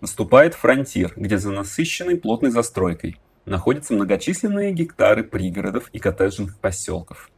Наступает 0.00 0.54
фронтир, 0.54 1.12
где 1.16 1.36
за 1.36 1.50
насыщенной 1.50 2.16
плотной 2.16 2.50
застройкой 2.50 3.18
находятся 3.48 3.94
многочисленные 3.94 4.72
гектары 4.72 5.24
пригородов 5.24 5.88
и 5.92 5.98
коттеджных 5.98 6.58
поселков. 6.58 7.30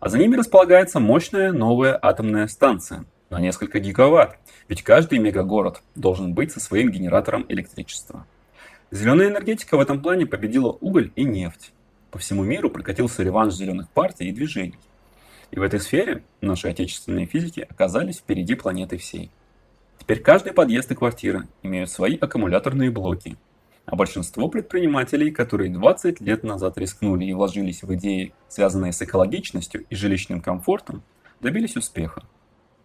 А 0.00 0.08
за 0.08 0.18
ними 0.18 0.36
располагается 0.36 1.00
мощная 1.00 1.52
новая 1.52 1.98
атомная 2.00 2.46
станция 2.46 3.04
на 3.30 3.40
несколько 3.40 3.80
гигаватт, 3.80 4.38
ведь 4.68 4.82
каждый 4.82 5.18
мегагород 5.18 5.82
должен 5.94 6.34
быть 6.34 6.52
со 6.52 6.60
своим 6.60 6.90
генератором 6.90 7.44
электричества. 7.48 8.26
Зеленая 8.90 9.28
энергетика 9.28 9.76
в 9.76 9.80
этом 9.80 10.00
плане 10.00 10.26
победила 10.26 10.70
уголь 10.80 11.12
и 11.14 11.24
нефть. 11.24 11.72
По 12.10 12.18
всему 12.18 12.42
миру 12.42 12.70
прокатился 12.70 13.22
реванш 13.22 13.54
зеленых 13.54 13.90
партий 13.90 14.28
и 14.28 14.32
движений. 14.32 14.78
И 15.50 15.58
в 15.58 15.62
этой 15.62 15.80
сфере 15.80 16.22
наши 16.40 16.68
отечественные 16.68 17.26
физики 17.26 17.66
оказались 17.68 18.18
впереди 18.18 18.54
планеты 18.54 18.96
всей. 18.96 19.30
Теперь 19.98 20.20
каждый 20.20 20.52
подъезд 20.52 20.90
и 20.90 20.94
квартира 20.94 21.46
имеют 21.62 21.90
свои 21.90 22.16
аккумуляторные 22.16 22.90
блоки. 22.90 23.36
А 23.90 23.96
большинство 23.96 24.48
предпринимателей, 24.48 25.30
которые 25.30 25.70
20 25.70 26.20
лет 26.20 26.42
назад 26.44 26.76
рискнули 26.76 27.24
и 27.24 27.32
вложились 27.32 27.82
в 27.82 27.94
идеи, 27.94 28.34
связанные 28.46 28.92
с 28.92 29.00
экологичностью 29.00 29.86
и 29.88 29.94
жилищным 29.94 30.42
комфортом, 30.42 31.02
добились 31.40 31.74
успеха. 31.74 32.24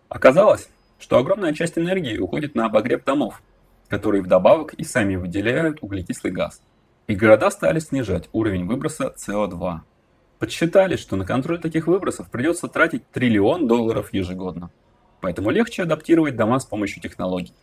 Оказалось, 0.07 0.69
что 0.99 1.17
огромная 1.17 1.53
часть 1.53 1.77
энергии 1.77 2.17
уходит 2.17 2.55
на 2.55 2.67
обогрев 2.67 3.03
домов, 3.03 3.41
которые 3.89 4.23
вдобавок 4.23 4.75
и 4.75 4.85
сами 4.85 5.17
выделяют 5.17 5.79
углекислый 5.81 6.31
газ. 6.31 6.61
И 7.07 7.15
города 7.15 7.51
стали 7.51 7.79
снижать 7.79 8.29
уровень 8.31 8.65
выброса 8.65 9.13
СО2. 9.17 9.79
Подсчитали, 10.39 10.95
что 10.95 11.17
на 11.17 11.25
контроль 11.25 11.59
таких 11.59 11.87
выбросов 11.87 12.31
придется 12.31 12.69
тратить 12.69 13.05
триллион 13.11 13.67
долларов 13.67 14.13
ежегодно. 14.13 14.71
Поэтому 15.19 15.49
легче 15.49 15.83
адаптировать 15.83 16.37
дома 16.37 16.59
с 16.59 16.65
помощью 16.65 17.01
технологий. 17.01 17.53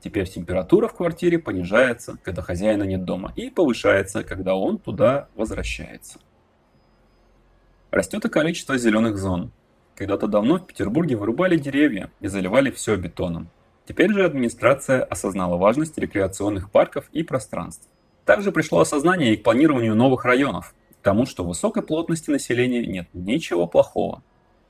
Теперь 0.00 0.28
температура 0.28 0.88
в 0.88 0.94
квартире 0.94 1.38
понижается, 1.38 2.18
когда 2.22 2.42
хозяина 2.42 2.84
нет 2.84 3.04
дома, 3.04 3.32
и 3.36 3.50
повышается, 3.50 4.22
когда 4.22 4.54
он 4.54 4.78
туда 4.78 5.28
возвращается. 5.34 6.18
Растет 7.90 8.24
и 8.24 8.28
количество 8.28 8.76
зеленых 8.76 9.16
зон, 9.16 9.50
когда-то 9.96 10.26
давно 10.26 10.58
в 10.58 10.66
Петербурге 10.66 11.16
вырубали 11.16 11.56
деревья 11.56 12.10
и 12.20 12.28
заливали 12.28 12.70
все 12.70 12.96
бетоном. 12.96 13.48
Теперь 13.86 14.12
же 14.12 14.24
администрация 14.24 15.02
осознала 15.02 15.56
важность 15.56 15.96
рекреационных 15.96 16.70
парков 16.70 17.08
и 17.12 17.22
пространств. 17.22 17.88
Также 18.26 18.52
пришло 18.52 18.80
осознание 18.80 19.32
и 19.32 19.36
к 19.36 19.42
планированию 19.42 19.94
новых 19.94 20.24
районов, 20.24 20.74
к 21.00 21.02
тому, 21.02 21.24
что 21.24 21.44
в 21.44 21.48
высокой 21.48 21.82
плотности 21.82 22.28
населения 22.30 22.84
нет 22.84 23.08
ничего 23.14 23.66
плохого. 23.66 24.22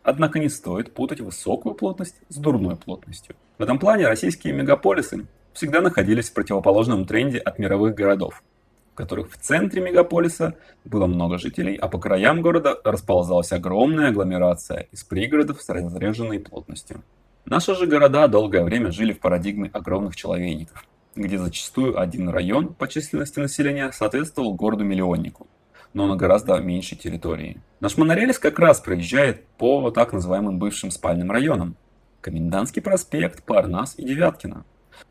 Однако 0.07 0.39
не 0.39 0.49
стоит 0.49 0.95
путать 0.95 1.21
высокую 1.21 1.75
плотность 1.75 2.15
с 2.29 2.37
дурной 2.37 2.77
плотностью. 2.77 3.35
В 3.59 3.63
этом 3.63 3.81
плане 3.81 4.07
российские 4.07 4.53
мегаполисы 4.53 5.27
всегда 5.53 5.81
находились 5.81 6.31
в 6.31 6.33
противоположном 6.33 7.07
тренде 7.07 7.39
от 7.39 7.59
мировых 7.59 7.97
городов 7.97 8.43
которых 8.95 9.31
в 9.31 9.37
центре 9.37 9.83
мегаполиса 9.83 10.55
было 10.87 11.07
много 11.07 11.37
жителей, 11.37 11.77
а 11.77 11.87
по 11.87 11.99
краям 11.99 12.41
города 12.41 12.79
расползалась 12.83 13.53
огромная 13.53 14.09
агломерация 14.09 14.89
из 14.91 15.05
пригородов 15.05 15.61
с 15.61 15.69
разреженной 15.69 16.41
плотностью. 16.41 17.03
Наши 17.45 17.75
же 17.75 17.87
города 17.87 18.27
долгое 18.27 18.65
время 18.65 18.93
жили 18.93 19.13
в 19.13 19.21
парадигме 19.21 19.69
огромных 19.75 20.17
человейников, 20.17 20.83
где 21.15 21.37
зачастую 21.37 22.01
один 22.01 22.31
район 22.31 22.73
по 22.73 22.89
численности 22.89 23.39
населения 23.39 23.93
соответствовал 23.93 24.55
городу-миллионнику, 24.55 25.47
но 25.97 26.07
на 26.07 26.15
гораздо 26.15 26.59
меньшей 26.59 26.99
территории. 26.99 27.63
Наш 27.81 27.97
монорельс 27.97 28.39
как 28.39 28.59
раз 28.59 28.81
проезжает 28.81 29.47
по 29.57 29.91
так 29.91 30.13
называемым 30.13 30.59
бывшим 30.59 30.91
спальным 30.91 31.31
районам. 31.31 31.75
Комендантский 32.21 32.83
проспект, 32.83 33.43
Парнас 33.45 33.95
и 33.99 34.05
Девяткино. 34.05 34.67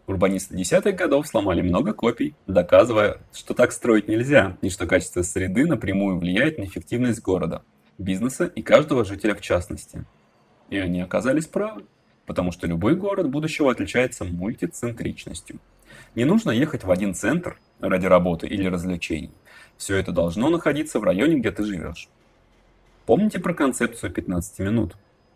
Урбанисты 0.06 0.56
десятых 0.56 0.96
годов 0.96 1.26
сломали 1.26 1.64
много 1.64 1.94
копий, 1.94 2.36
доказывая, 2.46 3.18
что 3.34 3.56
так 3.56 3.72
строить 3.72 4.08
нельзя, 4.08 4.58
и 4.62 4.70
что 4.70 4.86
качество 4.86 5.24
среды 5.24 5.66
напрямую 5.66 6.20
влияет 6.20 6.60
на 6.60 6.66
эффективность 6.66 7.24
города, 7.24 7.64
бизнеса 7.98 8.46
и 8.46 8.62
каждого 8.62 9.06
жителя 9.06 9.34
в 9.34 9.42
частности. 9.42 10.06
И 10.70 10.78
они 10.78 11.02
оказались 11.02 11.48
правы, 11.48 11.86
потому 12.28 12.52
что 12.52 12.68
любой 12.68 12.96
город 12.96 13.32
будущего 13.32 13.72
отличается 13.72 14.24
мультицентричностью. 14.24 15.60
Не 16.16 16.26
нужно 16.26 16.52
ехать 16.52 16.84
в 16.84 16.92
один 16.92 17.14
центр 17.14 17.60
ради 17.80 18.06
работы 18.06 18.48
или 18.48 18.68
развлечений. 18.68 19.32
Все 19.78 19.98
это 19.98 20.12
должно 20.12 20.50
находиться 20.50 21.00
в 21.00 21.04
районе, 21.04 21.36
где 21.36 21.52
ты 21.52 21.64
живешь. 21.64 22.08
Помните 23.06 23.40
про 23.40 23.54
концепцию 23.54 24.12
15 24.12 24.60
минут? 24.60 24.96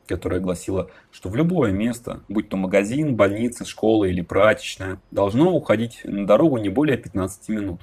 которая 0.09 0.39
гласила, 0.39 0.89
что 1.11 1.29
в 1.29 1.35
любое 1.35 1.71
место, 1.71 2.21
будь 2.27 2.49
то 2.49 2.57
магазин, 2.57 3.15
больница, 3.15 3.63
школа 3.63 4.05
или 4.05 4.21
прачечная, 4.21 4.99
должно 5.11 5.53
уходить 5.53 6.01
на 6.03 6.25
дорогу 6.25 6.57
не 6.57 6.69
более 6.69 6.97
15 6.97 7.49
минут. 7.49 7.81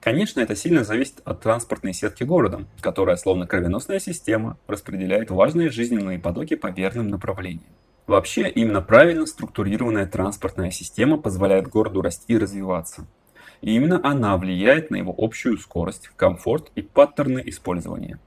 Конечно, 0.00 0.40
это 0.40 0.56
сильно 0.56 0.84
зависит 0.84 1.20
от 1.26 1.42
транспортной 1.42 1.92
сетки 1.92 2.24
города, 2.24 2.64
которая, 2.80 3.16
словно 3.16 3.46
кровеносная 3.46 3.98
система, 3.98 4.56
распределяет 4.66 5.30
важные 5.30 5.68
жизненные 5.68 6.18
потоки 6.18 6.56
по 6.56 6.68
верным 6.68 7.08
направлениям. 7.08 7.68
Вообще, 8.10 8.48
именно 8.48 8.82
правильно 8.82 9.24
структурированная 9.24 10.04
транспортная 10.04 10.72
система 10.72 11.16
позволяет 11.16 11.68
городу 11.68 12.02
расти 12.02 12.32
и 12.32 12.38
развиваться. 12.38 13.06
И 13.60 13.76
именно 13.76 14.00
она 14.02 14.36
влияет 14.36 14.90
на 14.90 14.96
его 14.96 15.14
общую 15.16 15.58
скорость, 15.58 16.10
комфорт 16.16 16.72
и 16.74 16.82
паттерны 16.82 17.40
использования. 17.46 18.18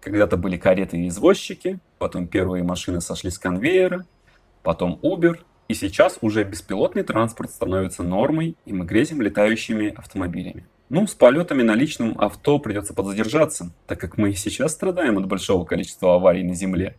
Когда-то 0.00 0.36
были 0.36 0.56
кареты 0.56 0.98
и 0.98 1.08
извозчики, 1.08 1.80
потом 1.98 2.28
первые 2.28 2.62
машины 2.62 3.00
сошли 3.00 3.32
с 3.32 3.38
конвейера, 3.40 4.06
потом 4.62 5.00
Uber, 5.02 5.40
и 5.66 5.74
сейчас 5.74 6.18
уже 6.20 6.44
беспилотный 6.44 7.02
транспорт 7.02 7.50
становится 7.50 8.04
нормой, 8.04 8.54
и 8.64 8.72
мы 8.72 8.84
грезим 8.84 9.20
летающими 9.20 9.88
автомобилями. 9.88 10.68
Ну, 10.88 11.04
с 11.08 11.14
полетами 11.14 11.64
на 11.64 11.74
личном 11.74 12.14
авто 12.16 12.60
придется 12.60 12.94
подзадержаться, 12.94 13.72
так 13.88 13.98
как 13.98 14.18
мы 14.18 14.34
сейчас 14.34 14.70
страдаем 14.70 15.18
от 15.18 15.26
большого 15.26 15.64
количества 15.64 16.14
аварий 16.14 16.44
на 16.44 16.54
Земле. 16.54 16.94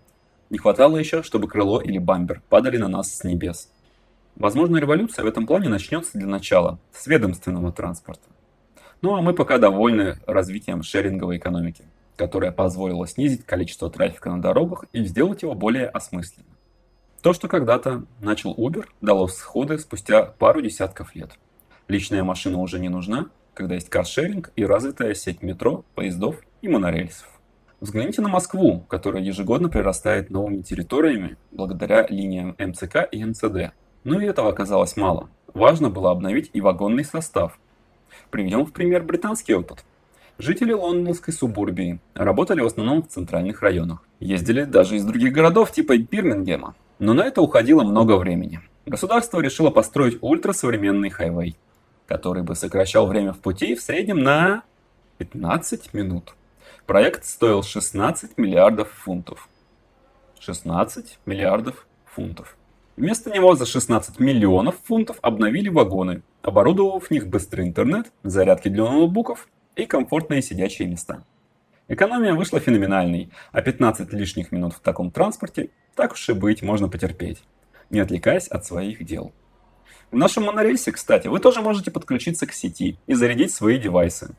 Не 0.49 0.57
хватало 0.57 0.97
еще, 0.97 1.23
чтобы 1.23 1.47
крыло 1.47 1.81
или 1.81 1.97
бампер 1.97 2.41
падали 2.49 2.77
на 2.77 2.87
нас 2.87 3.13
с 3.13 3.23
небес. 3.23 3.69
Возможно, 4.35 4.77
революция 4.77 5.23
в 5.23 5.27
этом 5.27 5.45
плане 5.45 5.67
начнется 5.67 6.17
для 6.17 6.27
начала 6.27 6.79
с 6.93 7.07
ведомственного 7.07 7.71
транспорта. 7.71 8.27
Ну 9.01 9.15
а 9.15 9.21
мы 9.21 9.33
пока 9.33 9.57
довольны 9.57 10.19
развитием 10.25 10.83
шеринговой 10.83 11.37
экономики, 11.37 11.85
которая 12.15 12.51
позволила 12.51 13.07
снизить 13.07 13.45
количество 13.45 13.89
трафика 13.89 14.29
на 14.29 14.41
дорогах 14.41 14.85
и 14.93 15.03
сделать 15.03 15.41
его 15.41 15.53
более 15.53 15.87
осмысленным. 15.87 16.55
То, 17.21 17.33
что 17.33 17.47
когда-то 17.47 18.05
начал 18.21 18.53
Uber, 18.53 18.85
дало 19.01 19.27
сходы 19.27 19.77
спустя 19.79 20.23
пару 20.23 20.61
десятков 20.61 21.15
лет. 21.15 21.31
Личная 21.87 22.23
машина 22.23 22.59
уже 22.59 22.79
не 22.79 22.89
нужна, 22.89 23.29
когда 23.53 23.75
есть 23.75 23.89
каршеринг 23.89 24.51
и 24.55 24.65
развитая 24.65 25.13
сеть 25.13 25.41
метро, 25.41 25.83
поездов 25.95 26.39
и 26.61 26.67
монорельсов. 26.67 27.27
Взгляните 27.79 28.23
на 28.23 28.27
Москву, 28.27 28.85
которая 28.87 29.21
ежегодно 29.21 29.69
прирастает 29.69 30.31
новыми 30.31 30.63
территориями 30.63 31.37
благодаря 31.51 32.07
линиям 32.09 32.55
МЦК 32.57 33.07
и 33.11 33.23
МЦД. 33.23 33.71
Но 34.03 34.19
и 34.19 34.25
этого 34.25 34.49
оказалось 34.49 34.97
мало. 34.97 35.29
Важно 35.53 35.91
было 35.91 36.09
обновить 36.09 36.49
и 36.53 36.61
вагонный 36.61 37.05
состав. 37.05 37.59
Приведем 38.31 38.65
в 38.65 38.73
пример 38.73 39.03
британский 39.03 39.53
опыт. 39.53 39.85
Жители 40.39 40.73
лондонской 40.73 41.31
субурбии 41.31 41.99
работали 42.15 42.61
в 42.61 42.65
основном 42.65 43.03
в 43.03 43.09
центральных 43.09 43.61
районах. 43.61 44.01
Ездили 44.19 44.63
даже 44.63 44.95
из 44.95 45.05
других 45.05 45.31
городов 45.31 45.71
типа 45.71 45.99
Бирмингема. 45.99 46.73
Но 46.97 47.13
на 47.13 47.21
это 47.21 47.43
уходило 47.43 47.83
много 47.83 48.17
времени. 48.17 48.59
Государство 48.87 49.39
решило 49.39 49.69
построить 49.69 50.17
ультрасовременный 50.21 51.11
хайвей, 51.11 51.55
который 52.07 52.41
бы 52.41 52.55
сокращал 52.55 53.05
время 53.05 53.33
в 53.33 53.39
пути 53.39 53.75
в 53.75 53.81
среднем 53.81 54.23
на 54.23 54.63
15 55.19 55.93
минут. 55.93 56.33
Проект 56.87 57.25
стоил 57.25 57.63
16 57.63 58.37
миллиардов 58.37 58.89
фунтов. 58.89 59.49
16 60.39 61.19
миллиардов 61.25 61.85
фунтов. 62.05 62.55
Вместо 62.95 63.29
него 63.29 63.55
за 63.55 63.65
16 63.65 64.21
миллионов 64.21 64.75
фунтов 64.85 65.17
обновили 65.21 65.67
вагоны, 65.67 66.21
оборудовав 66.41 67.07
в 67.07 67.11
них 67.11 67.27
быстрый 67.27 67.67
интернет, 67.67 68.13
зарядки 68.23 68.69
для 68.69 68.85
ноутбуков 68.85 69.49
и 69.75 69.85
комфортные 69.85 70.41
сидячие 70.41 70.87
места. 70.87 71.25
Экономия 71.89 72.33
вышла 72.33 72.61
феноменальной, 72.61 73.31
а 73.51 73.61
15 73.61 74.13
лишних 74.13 74.53
минут 74.53 74.71
в 74.71 74.79
таком 74.79 75.11
транспорте, 75.11 75.71
так 75.93 76.13
уж 76.13 76.29
и 76.29 76.33
быть, 76.33 76.61
можно 76.61 76.87
потерпеть, 76.87 77.43
не 77.89 77.99
отвлекаясь 77.99 78.47
от 78.47 78.65
своих 78.65 79.03
дел. 79.03 79.33
В 80.09 80.15
нашем 80.15 80.45
монорельсе, 80.45 80.93
кстати, 80.93 81.27
вы 81.27 81.41
тоже 81.41 81.61
можете 81.61 81.91
подключиться 81.91 82.47
к 82.47 82.53
сети 82.53 82.97
и 83.07 83.13
зарядить 83.13 83.51
свои 83.51 83.77
девайсы. 83.77 84.33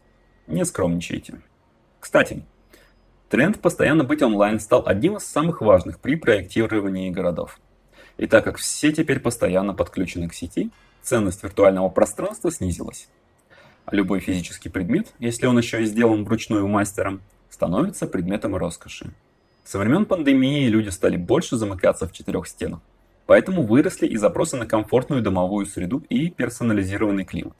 Не 0.46 0.64
скромничайте. 0.64 1.42
Кстати, 2.00 2.42
тренд 3.28 3.60
постоянно 3.60 4.04
быть 4.04 4.22
онлайн 4.22 4.60
стал 4.60 4.82
одним 4.86 5.16
из 5.16 5.24
самых 5.24 5.60
важных 5.60 5.98
при 5.98 6.16
проектировании 6.16 7.10
городов. 7.10 7.58
И 8.16 8.26
так 8.26 8.44
как 8.44 8.56
все 8.56 8.92
теперь 8.92 9.20
постоянно 9.20 9.74
подключены 9.74 10.28
к 10.28 10.34
сети, 10.34 10.70
ценность 11.02 11.42
виртуального 11.42 11.88
пространства 11.88 12.50
снизилась. 12.50 13.08
А 13.84 13.94
любой 13.94 14.20
физический 14.20 14.68
предмет, 14.68 15.14
если 15.18 15.46
он 15.46 15.58
еще 15.58 15.82
и 15.82 15.86
сделан 15.86 16.24
вручную 16.24 16.66
мастером, 16.68 17.22
становится 17.48 18.06
предметом 18.06 18.54
роскоши. 18.54 19.12
Со 19.64 19.78
времен 19.78 20.06
пандемии 20.06 20.66
люди 20.68 20.88
стали 20.88 21.16
больше 21.16 21.56
замыкаться 21.56 22.06
в 22.06 22.12
четырех 22.12 22.46
стенах, 22.46 22.80
поэтому 23.26 23.62
выросли 23.62 24.06
и 24.06 24.16
запросы 24.16 24.56
на 24.56 24.66
комфортную 24.66 25.22
домовую 25.22 25.66
среду 25.66 26.02
и 26.08 26.30
персонализированный 26.30 27.24
климат. 27.24 27.54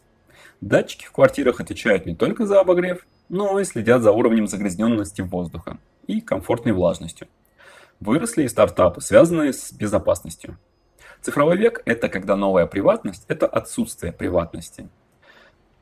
Датчики 0.61 1.07
в 1.07 1.13
квартирах 1.13 1.61
отвечают 1.61 2.05
не 2.07 2.15
только 2.15 2.47
за 2.47 2.61
обогрев, 2.61 3.07
но 3.29 3.59
и 3.61 3.65
следят 3.65 4.03
за 4.03 4.13
уровнем 4.13 4.47
загрязненности 4.47 5.23
воздуха 5.23 5.79
и 6.07 6.21
комфортной 6.21 6.73
влажностью, 6.73 7.29
Выросли 8.01 8.45
и 8.45 8.49
стартапы, 8.49 9.01
связанные 9.01 9.53
с 9.53 9.73
безопасностью. 9.73 10.57
Цифровой 11.21 11.57
век– 11.57 11.83
это 11.85 12.09
когда 12.09 12.37
новая 12.37 12.67
приватность– 12.67 13.25
это 13.29 13.49
отсутствие 13.49 14.13
приватности. 14.13 14.89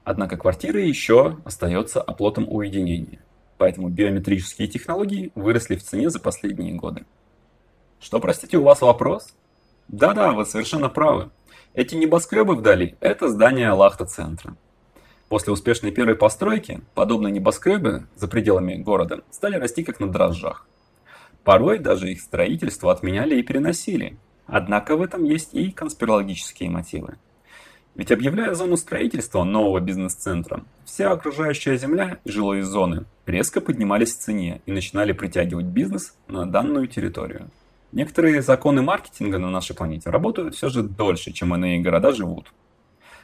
Однако 0.02 0.38
квартира 0.38 0.80
еще 0.80 1.36
остается 1.44 2.00
оплотом 2.00 2.46
уединения. 2.48 3.20
Поэтому 3.58 3.90
биометрические 3.90 4.66
технологии 4.66 5.30
выросли 5.34 5.76
в 5.76 5.82
цене 5.82 6.08
за 6.08 6.18
последние 6.18 6.74
годы. 6.74 7.04
Что, 8.00 8.18
простите, 8.18 8.56
у 8.56 8.62
вас 8.62 8.80
вопрос? 8.80 9.34
Да-да, 9.88 10.32
вы 10.32 10.46
совершенно 10.46 10.88
правы. 10.88 11.30
Эти 11.74 11.96
небоскребы 11.96 12.54
вдали– 12.54 12.96
это 13.00 13.28
здание 13.28 13.72
Лахта-центра. 13.72 14.56
После 15.28 15.52
успешной 15.52 15.90
первой 15.90 16.14
постройки, 16.14 16.80
подобные 16.94 17.32
небоскребы 17.32 18.06
за 18.14 18.28
пределами 18.28 18.76
города 18.76 19.22
стали 19.30 19.56
расти 19.56 19.82
как 19.82 19.98
на 19.98 20.08
дрожжах. 20.08 20.66
Порой 21.42 21.78
даже 21.78 22.10
их 22.10 22.20
строительство 22.20 22.92
отменяли 22.92 23.36
и 23.36 23.42
переносили. 23.42 24.16
Однако 24.46 24.96
в 24.96 25.02
этом 25.02 25.24
есть 25.24 25.54
и 25.54 25.72
конспирологические 25.72 26.70
мотивы. 26.70 27.18
Ведь 27.96 28.12
объявляя 28.12 28.54
зону 28.54 28.76
строительства 28.76 29.42
нового 29.42 29.80
бизнес-центра, 29.80 30.62
вся 30.84 31.10
окружающая 31.10 31.76
земля 31.76 32.18
и 32.24 32.30
жилые 32.30 32.62
зоны 32.62 33.06
резко 33.24 33.60
поднимались 33.60 34.14
в 34.14 34.20
цене 34.20 34.60
и 34.66 34.72
начинали 34.72 35.12
притягивать 35.12 35.66
бизнес 35.66 36.14
на 36.28 36.46
данную 36.46 36.86
территорию. 36.88 37.50
Некоторые 37.92 38.42
законы 38.42 38.82
маркетинга 38.82 39.38
на 39.38 39.50
нашей 39.50 39.74
планете 39.74 40.10
работают 40.10 40.54
все 40.54 40.68
же 40.68 40.82
дольше, 40.82 41.32
чем 41.32 41.54
иные 41.54 41.80
города 41.80 42.12
живут. 42.12 42.52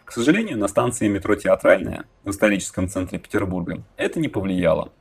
К 0.04 0.12
сожалению, 0.12 0.58
на 0.58 0.68
станции 0.68 1.08
метро 1.08 1.34
Театральная 1.36 2.04
в 2.24 2.30
историческом 2.30 2.88
центре 2.88 3.18
Петербурга 3.18 3.82
это 3.96 4.20
не 4.20 4.28
повлияло. 4.28 4.92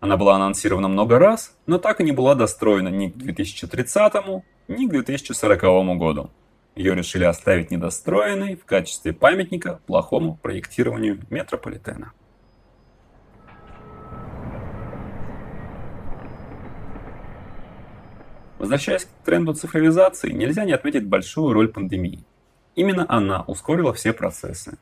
Она 0.00 0.16
была 0.16 0.36
анонсирована 0.36 0.88
много 0.88 1.18
раз, 1.18 1.56
но 1.66 1.78
так 1.78 2.00
и 2.00 2.04
не 2.04 2.12
была 2.12 2.34
достроена 2.34 2.88
ни 2.88 3.08
к 3.08 3.16
2030, 3.16 4.14
ни 4.68 4.86
к 4.86 4.90
2040 4.90 5.62
году. 5.98 6.30
Ее 6.74 6.94
решили 6.94 7.24
оставить 7.24 7.70
недостроенной 7.70 8.56
в 8.56 8.64
качестве 8.64 9.12
памятника 9.12 9.80
плохому 9.86 10.38
проектированию 10.42 11.20
метрополитена. 11.30 12.12
Возвращаясь 18.58 19.04
к 19.04 19.24
тренду 19.24 19.54
цифровизации, 19.54 20.32
нельзя 20.32 20.64
не 20.64 20.72
отметить 20.72 21.06
большую 21.06 21.52
роль 21.52 21.68
пандемии. 21.68 22.24
Именно 22.76 23.06
она 23.08 23.42
ускорила 23.48 23.92
все 23.92 24.12
процессы. 24.12 24.78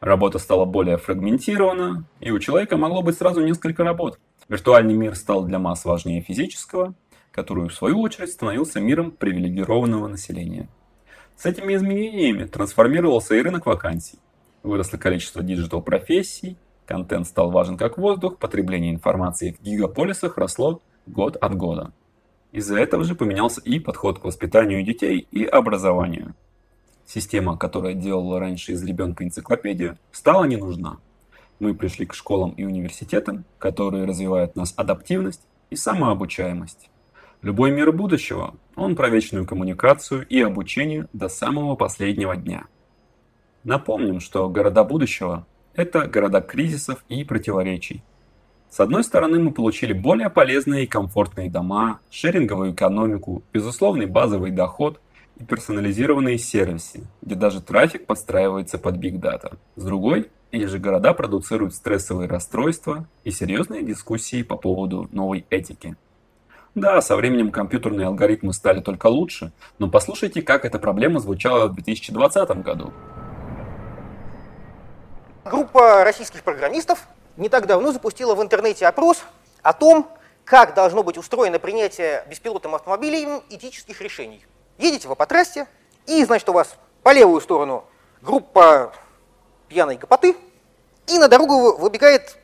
Работа 0.00 0.38
стала 0.38 0.66
более 0.66 0.98
фрагментирована, 0.98 2.04
и 2.20 2.30
у 2.30 2.38
человека 2.38 2.76
могло 2.76 3.00
быть 3.00 3.16
сразу 3.16 3.40
несколько 3.40 3.84
работ– 3.84 4.18
Виртуальный 4.50 4.94
мир 4.94 5.14
стал 5.14 5.44
для 5.44 5.60
масс 5.60 5.84
важнее 5.84 6.22
физического, 6.22 6.94
который 7.30 7.68
в 7.68 7.72
свою 7.72 8.00
очередь 8.00 8.32
становился 8.32 8.80
миром 8.80 9.12
привилегированного 9.12 10.08
населения. 10.08 10.68
С 11.36 11.46
этими 11.46 11.76
изменениями 11.76 12.46
трансформировался 12.46 13.36
и 13.36 13.42
рынок 13.42 13.66
вакансий. 13.66 14.18
Выросло 14.64 14.96
количество 14.96 15.44
диджитал-профессий, 15.44 16.56
контент 16.84 17.28
стал 17.28 17.52
важен 17.52 17.76
как 17.76 17.96
воздух, 17.96 18.38
потребление 18.38 18.92
информации 18.92 19.52
в 19.52 19.62
гигаполисах 19.62 20.36
росло 20.36 20.82
год 21.06 21.36
от 21.36 21.54
года. 21.54 21.92
Из-за 22.50 22.76
этого 22.76 23.04
же 23.04 23.14
поменялся 23.14 23.60
и 23.60 23.78
подход 23.78 24.18
к 24.18 24.24
воспитанию 24.24 24.82
детей 24.82 25.28
и 25.30 25.44
образованию. 25.44 26.34
Система, 27.12 27.58
которая 27.58 27.94
делала 27.94 28.38
раньше 28.38 28.72
из 28.72 28.84
ребенка 28.84 29.24
энциклопедию, 29.24 29.98
стала 30.12 30.44
не 30.44 30.56
нужна 30.56 30.98
мы 31.60 31.74
пришли 31.74 32.06
к 32.06 32.14
школам 32.14 32.50
и 32.52 32.64
университетам, 32.64 33.44
которые 33.58 34.06
развивают 34.06 34.56
нас 34.56 34.72
адаптивность 34.76 35.42
и 35.68 35.76
самообучаемость. 35.76 36.90
Любой 37.42 37.70
мир 37.70 37.92
будущего, 37.92 38.54
он 38.76 38.96
про 38.96 39.08
вечную 39.08 39.46
коммуникацию 39.46 40.26
и 40.26 40.40
обучение 40.40 41.06
до 41.12 41.28
самого 41.28 41.76
последнего 41.76 42.36
дня. 42.36 42.64
Напомним, 43.62 44.20
что 44.20 44.48
города 44.48 44.84
будущего– 44.84 45.46
это 45.74 46.06
города 46.06 46.40
кризисов 46.40 47.04
и 47.08 47.24
противоречий. 47.24 48.02
С 48.70 48.80
одной 48.80 49.04
стороны, 49.04 49.38
мы 49.38 49.52
получили 49.52 49.92
более 49.92 50.30
полезные 50.30 50.84
и 50.84 50.86
комфортные 50.86 51.50
дома, 51.50 52.00
шеринговую 52.10 52.72
экономику, 52.72 53.42
безусловный 53.52 54.06
базовый 54.06 54.50
доход 54.50 55.00
и 55.40 55.44
персонализированные 55.44 56.38
сервисы, 56.38 57.06
где 57.22 57.34
даже 57.34 57.62
трафик 57.62 58.06
подстраивается 58.06 58.78
под 58.78 58.96
Big 58.96 59.18
Data. 59.18 59.56
С 59.76 59.84
другой 59.84 60.30
или 60.50 60.66
же 60.66 60.78
города 60.78 61.14
продуцируют 61.14 61.74
стрессовые 61.74 62.28
расстройства 62.28 63.06
и 63.24 63.30
серьезные 63.30 63.82
дискуссии 63.82 64.42
по 64.42 64.56
поводу 64.56 65.08
новой 65.12 65.46
этики. 65.48 65.96
Да, 66.74 67.00
со 67.00 67.16
временем 67.16 67.50
компьютерные 67.50 68.06
алгоритмы 68.06 68.52
стали 68.52 68.80
только 68.80 69.06
лучше, 69.06 69.52
но 69.78 69.88
послушайте, 69.88 70.42
как 70.42 70.64
эта 70.64 70.78
проблема 70.78 71.18
звучала 71.18 71.66
в 71.68 71.74
2020 71.74 72.50
году. 72.62 72.92
Группа 75.44 76.04
российских 76.04 76.44
программистов 76.44 77.08
не 77.36 77.48
так 77.48 77.66
давно 77.66 77.92
запустила 77.92 78.34
в 78.34 78.42
интернете 78.42 78.86
опрос 78.86 79.24
о 79.62 79.72
том, 79.72 80.06
как 80.44 80.74
должно 80.74 81.02
быть 81.02 81.16
устроено 81.16 81.58
принятие 81.58 82.24
беспилотным 82.28 82.74
автомобилем 82.74 83.42
этических 83.48 84.00
решений. 84.00 84.44
Едете 84.80 85.08
вы 85.08 85.14
по 85.14 85.26
трассе, 85.26 85.66
и, 86.06 86.24
значит, 86.24 86.48
у 86.48 86.54
вас 86.54 86.74
по 87.02 87.12
левую 87.12 87.42
сторону 87.42 87.84
группа 88.22 88.94
пьяной 89.68 89.96
гопоты, 89.96 90.34
и 91.06 91.18
на 91.18 91.28
дорогу 91.28 91.76
выбегает 91.76 92.38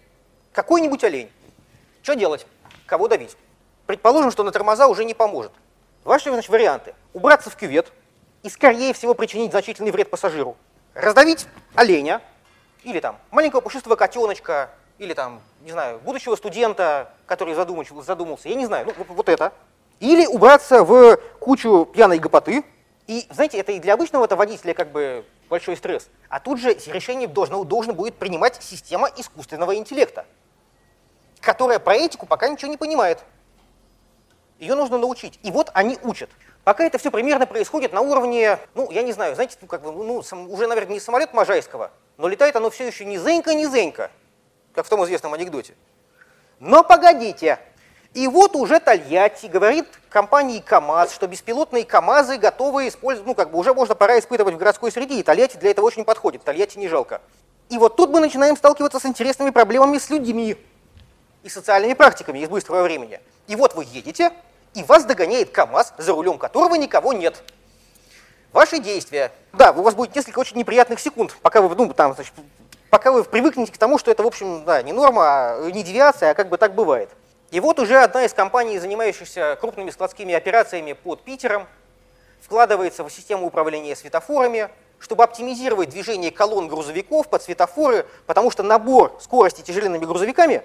какой-нибудь 0.53 1.03
олень. 1.03 1.31
Что 2.03 2.14
делать? 2.14 2.46
Кого 2.85 3.09
давить? 3.09 3.38
Предположим, 3.87 4.31
что 4.31 4.42
на 4.42 4.53
тормоза 4.53 4.87
уже 4.87 5.07
не 5.07 5.14
поможет. 5.14 5.51
Ваши 6.05 6.31
значит, 6.31 6.51
варианты. 6.51 6.94
Убраться 7.14 7.49
в 7.49 7.57
кювет 7.57 7.90
и, 8.42 8.51
скорее 8.51 8.92
всего, 8.92 9.14
причинить 9.14 9.53
значительный 9.53 9.90
вред 9.90 10.11
пассажиру. 10.11 10.59
Раздавить 10.92 11.46
оленя, 11.75 12.20
или 12.83 13.01
там 13.01 13.16
маленького 13.31 13.62
пушистого 13.62 13.96
котеночка, 13.96 14.68
или 14.99 15.14
там, 15.14 15.40
не 15.62 15.72
знаю, 15.72 16.01
будущего 16.01 16.37
студента, 16.37 17.14
который 17.25 17.55
задумался, 17.55 18.49
я 18.51 18.55
не 18.57 18.66
знаю, 18.66 18.87
ну, 18.87 19.05
вот 19.09 19.29
это. 19.31 19.55
Или 20.01 20.27
убраться 20.27 20.85
в 20.85 21.17
кучу 21.41 21.87
пьяной 21.87 22.19
гопоты. 22.19 22.65
И, 23.07 23.27
знаете, 23.31 23.59
это 23.59 23.73
и 23.73 23.79
для 23.79 23.95
обычного 23.95 24.25
это 24.25 24.37
водителя 24.37 24.75
как 24.75 24.91
бы 24.91 25.25
большой 25.49 25.77
стресс. 25.77 26.09
А 26.29 26.41
тут 26.41 26.61
же 26.61 26.75
решение 26.87 27.29
должно, 27.29 27.65
должен 27.65 27.95
будет 27.95 28.17
принимать 28.17 28.63
система 28.63 29.09
искусственного 29.17 29.77
интеллекта, 29.77 30.27
которая 31.41 31.79
про 31.79 31.95
этику 31.95 32.27
пока 32.27 32.49
ничего 32.49 32.71
не 32.71 32.77
понимает. 32.77 33.21
Ее 34.59 34.75
нужно 34.75 34.99
научить. 34.99 35.39
И 35.43 35.51
вот 35.51 35.71
они 35.75 35.99
учат. 36.03 36.31
Пока 36.65 36.85
это 36.85 36.99
все 36.99 37.13
примерно 37.13 37.47
происходит 37.47 37.93
на 37.93 38.01
уровне, 38.01 38.59
ну, 38.75 38.91
я 38.91 39.03
не 39.03 39.13
знаю, 39.13 39.35
знаете, 39.37 39.57
ну, 39.61 39.69
как 39.69 39.83
бы, 39.83 39.93
ну, 39.93 40.17
уже, 40.51 40.67
наверное, 40.67 40.95
не 40.95 41.01
самолет 41.01 41.33
Можайского, 41.33 41.93
но 42.17 42.27
летает 42.27 42.57
оно 42.57 42.71
все 42.71 42.87
еще 42.87 43.05
не 43.05 43.19
зенька, 43.19 43.55
не 43.55 43.67
зенька, 43.67 44.11
как 44.75 44.85
в 44.85 44.89
том 44.89 45.05
известном 45.05 45.33
анекдоте. 45.33 45.75
Но 46.59 46.83
погодите, 46.83 47.61
и 48.16 48.29
вот 48.29 48.57
уже 48.57 48.81
Тольятти 48.81 49.44
говорит 49.44 49.87
компании 50.09 50.61
КАМАЗ, 50.61 51.12
что 51.12 51.26
беспилотные 51.26 51.85
КАМАЗы 51.85 52.38
готовы 52.38 52.88
использовать, 52.88 53.26
ну 53.26 53.35
как 53.35 53.50
бы 53.50 53.59
уже 53.59 53.74
можно 53.74 53.94
пора 53.94 54.18
испытывать 54.18 54.55
в 54.55 54.57
городской 54.57 54.90
среде, 54.90 55.20
и 55.20 55.22
Тольятти 55.22 55.59
для 55.59 55.70
этого 55.70 55.85
очень 55.85 56.02
подходит, 56.02 56.42
Тольятти 56.42 56.79
не 56.79 56.88
жалко. 56.88 57.20
И 57.68 57.76
вот 57.76 57.96
тут 57.96 58.09
мы 58.09 58.20
начинаем 58.20 58.57
сталкиваться 58.57 59.00
с 59.00 59.05
интересными 59.05 59.50
проблемами 59.50 59.98
с 59.98 60.09
людьми 60.09 60.57
и 61.42 61.48
социальными 61.50 61.92
практиками 61.92 62.38
из 62.38 62.48
быстрого 62.48 62.85
времени. 62.85 63.20
И 63.48 63.55
вот 63.55 63.74
вы 63.74 63.85
едете, 63.85 64.33
и 64.72 64.83
вас 64.83 65.05
догоняет 65.05 65.50
КАМАЗ, 65.50 65.92
за 65.98 66.12
рулем 66.12 66.38
которого 66.38 66.74
никого 66.76 67.12
нет. 67.12 67.42
Ваши 68.55 68.79
действия. 68.79 69.31
Да, 69.52 69.72
у 69.72 69.83
вас 69.83 69.94
будет 69.94 70.16
несколько 70.16 70.38
очень 70.38 70.57
неприятных 70.57 71.00
секунд, 71.00 71.37
пока 71.42 71.61
вы, 71.61 71.74
ну, 71.76 71.92
там, 71.92 72.14
значит, 72.14 72.33
пока 72.88 73.12
вы 73.12 73.24
привыкнете 73.24 73.70
к 73.72 73.76
тому, 73.76 73.98
что 73.98 74.11
это, 74.11 74.22
в 74.22 74.26
общем, 74.26 74.64
да, 74.64 74.83
не 74.83 74.94
норма, 74.94 75.24
а 75.24 75.70
не 75.70 75.83
девиация, 75.83 76.31
а 76.31 76.35
как 76.35 76.48
бы 76.48 76.57
так 76.57 76.74
бывает. 76.74 77.11
И 77.51 77.61
вот 77.61 77.79
уже 77.79 78.03
одна 78.03 78.25
из 78.25 78.33
компаний, 78.33 78.79
занимающихся 78.79 79.57
крупными 79.61 79.91
складскими 79.91 80.35
операциями 80.35 80.95
под 80.95 81.23
Питером, 81.23 81.67
вкладывается 82.41 83.05
в 83.05 83.11
систему 83.11 83.47
управления 83.47 83.95
светофорами, 83.95 84.69
чтобы 84.99 85.25
оптимизировать 85.25 85.91
движение 85.91 86.31
колонн 86.31 86.69
грузовиков 86.69 87.29
под 87.29 87.43
светофоры, 87.43 88.07
потому 88.27 88.51
что 88.51 88.63
набор 88.63 89.17
скорости 89.21 89.63
тяжеленными 89.63 90.05
грузовиками 90.05 90.63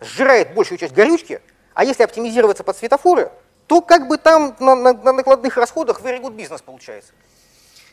сжирает 0.00 0.54
большую 0.54 0.78
часть 0.78 0.94
горючки, 0.94 1.40
а 1.74 1.84
если 1.84 2.02
оптимизироваться 2.02 2.64
под 2.64 2.76
светофоры, 2.76 3.30
то 3.66 3.80
как 3.80 4.08
бы 4.08 4.18
там 4.18 4.56
на, 4.58 4.74
на, 4.74 4.92
на 4.92 5.12
накладных 5.12 5.56
расходах 5.56 6.00
very 6.00 6.20
good 6.20 6.34
бизнес 6.34 6.62
получается. 6.62 7.12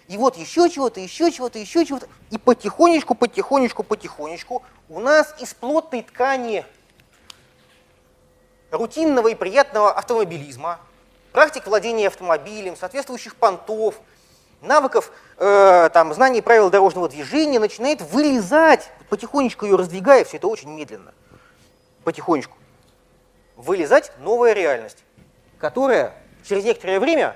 И 0.08 0.18
вот 0.18 0.36
еще 0.36 0.70
чего-то, 0.70 1.00
еще 1.00 1.32
чего-то, 1.32 1.58
еще 1.58 1.86
чего-то. 1.86 2.08
И 2.32 2.38
потихонечку, 2.38 3.16
потихонечку, 3.16 3.84
потихонечку 3.84 4.64
у 4.90 5.00
нас 5.00 5.34
из 5.40 5.54
плотной 5.54 6.02
ткани 6.02 6.66
рутинного 8.71 9.27
и 9.27 9.36
приятного 9.36 9.91
автомобилизма, 9.91 10.79
практик 11.31 11.67
владения 11.67 12.07
автомобилем, 12.07 12.75
соответствующих 12.75 13.36
понтов, 13.36 13.95
навыков, 14.62 15.12
э, 15.38 15.89
там, 15.93 16.13
знаний 16.13 16.41
правил 16.41 16.69
дорожного 16.69 17.10
движения 17.10 17.60
начинает 17.60 18.01
вылезать, 18.01 18.89
потихонечку 19.10 19.65
ее 19.65 19.75
раздвигая, 19.75 20.23
все 20.23 20.38
это 20.38 20.47
очень 20.47 20.69
медленно, 20.69 21.13
потихонечку, 22.03 22.57
вылезать 23.55 24.12
новая 24.19 24.53
реальность, 24.53 25.03
которая 25.57 26.15
через 26.43 26.63
некоторое 26.63 26.99
время 26.99 27.36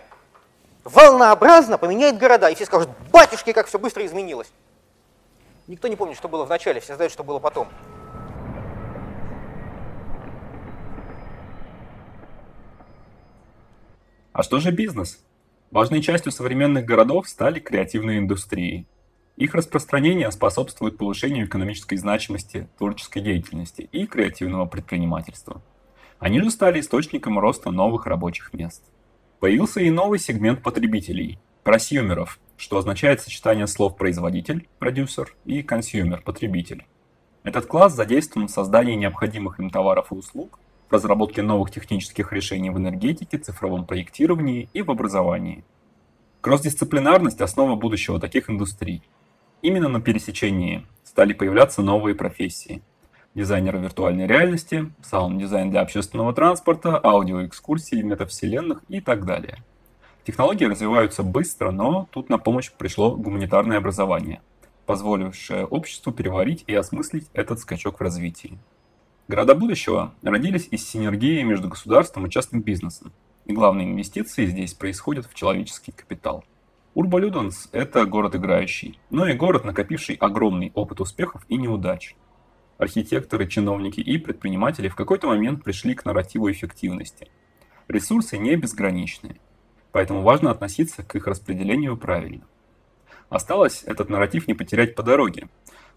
волнообразно 0.83 1.77
поменяет 1.77 2.17
города. 2.17 2.47
И 2.49 2.55
все 2.55 2.65
скажут, 2.65 2.89
батюшки, 3.11 3.51
как 3.51 3.67
все 3.67 3.79
быстро 3.79 4.05
изменилось. 4.05 4.51
Никто 5.67 5.87
не 5.87 5.95
помнит, 5.95 6.15
что 6.15 6.29
было 6.29 6.45
в 6.45 6.49
начале, 6.49 6.79
все 6.79 6.95
знают, 6.95 7.11
что 7.11 7.23
было 7.23 7.39
потом. 7.39 7.67
А 14.35 14.43
что 14.43 14.59
же 14.59 14.71
бизнес? 14.71 15.23
Важной 15.71 16.01
частью 16.01 16.29
современных 16.29 16.83
городов 16.83 17.29
стали 17.29 17.61
креативные 17.61 18.19
индустрии. 18.19 18.85
Их 19.37 19.55
распространение 19.55 20.29
способствует 20.29 20.97
повышению 20.97 21.45
экономической 21.45 21.95
значимости 21.95 22.67
творческой 22.77 23.21
деятельности 23.21 23.87
и 23.93 24.05
креативного 24.05 24.65
предпринимательства. 24.65 25.61
Они 26.19 26.41
же 26.41 26.51
стали 26.51 26.81
источником 26.81 27.39
роста 27.39 27.71
новых 27.71 28.07
рабочих 28.07 28.51
мест. 28.51 28.83
Появился 29.39 29.79
и 29.79 29.89
новый 29.89 30.19
сегмент 30.19 30.61
потребителей– 30.61 31.39
просьюмеров, 31.63 32.38
что 32.57 32.77
означает 32.77 33.21
сочетание 33.21 33.67
слов 33.67 33.95
производитель, 33.95 34.67
продюсер 34.79 35.33
и 35.45 35.63
consumer, 35.63 36.21
потребитель. 36.21 36.85
Этот 37.43 37.67
класс 37.67 37.95
задействован 37.95 38.49
в 38.49 38.51
создании 38.51 38.95
необходимых 38.95 39.61
им 39.61 39.69
товаров 39.69 40.11
и 40.11 40.15
услуг 40.15 40.59
в 40.89 40.93
разработке 40.93 41.41
новых 41.41 41.71
технических 41.71 42.31
решений 42.33 42.69
в 42.69 42.77
энергетике, 42.77 43.37
цифровом 43.37 43.85
проектировании 43.85 44.69
и 44.73 44.81
в 44.81 44.91
образовании. 44.91 45.63
Кросс-дисциплинарность– 46.41 47.41
основа 47.41 47.75
будущего 47.75 48.19
таких 48.19 48.49
индустрий. 48.49 49.01
Именно 49.61 49.89
на 49.89 50.01
пересечении 50.01 50.85
стали 51.03 51.33
появляться 51.33 51.81
новые 51.81 52.13
профессии. 52.13 52.83
Дизайнеры 53.33 53.79
виртуальной 53.79 54.27
реальности, 54.27 54.91
саунд-дизайн 55.03 55.71
для 55.71 55.81
общественного 55.81 56.33
транспорта, 56.33 56.99
аудиоэкскурсии, 57.03 58.01
метавселенных 58.01 58.83
и 58.87 59.01
так 59.01 59.25
далее. 59.25 59.63
Технологии 60.23 60.65
развиваются 60.65 61.23
быстро, 61.23 61.71
но 61.71 62.07
тут 62.11 62.29
на 62.29 62.37
помощь 62.37 62.71
пришло 62.71 63.15
гуманитарное 63.15 63.77
образование, 63.77 64.41
позволившее 64.85 65.65
обществу 65.65 66.11
переварить 66.11 66.63
и 66.67 66.73
осмыслить 66.73 67.27
этот 67.33 67.59
скачок 67.59 67.99
в 67.99 68.03
развитии. 68.03 68.57
Города 69.27 69.55
будущего 69.55 70.13
родились 70.21 70.67
из 70.69 70.88
синергии 70.88 71.41
между 71.41 71.67
государством 71.67 72.27
и 72.27 72.29
частным 72.29 72.61
бизнесом, 72.61 73.11
и 73.45 73.53
главные 73.53 73.89
инвестиции 73.89 74.45
здесь 74.45 74.75
происходят 74.75 75.25
в 75.25 75.33
человеческий 75.33 75.91
капитал. 75.91 76.45
Urbo 76.93 77.24
Ludens– 77.24 77.69
это 77.71 78.05
город 78.05 78.35
играющий, 78.35 78.99
но 79.09 79.27
и 79.27 79.33
город, 79.33 79.65
накопивший 79.65 80.15
огромный 80.17 80.71
опыт 80.75 81.01
успехов 81.01 81.43
и 81.49 81.57
неудач. 81.57 82.15
Архитекторы, 82.77 83.47
чиновники 83.47 83.99
и 83.99 84.19
предприниматели 84.19 84.89
в 84.89 84.95
какой-то 84.95 85.25
момент 85.25 85.63
пришли 85.63 85.95
к 85.95 86.05
нарративу 86.05 86.51
эффективности. 86.51 87.27
Ресурсы 87.88 88.38
не 88.38 88.55
безграничны, 88.55 89.39
поэтому 89.91 90.21
важно 90.21 90.51
относиться 90.51 91.01
к 91.01 91.15
их 91.15 91.25
распределению 91.25 91.97
правильно. 91.97 92.43
Осталось 93.29 93.81
этот 93.88 94.07
нарратив 94.07 94.47
не 94.47 94.53
потерять 94.53 94.93
по 94.93 95.01
дороге, 95.01 95.49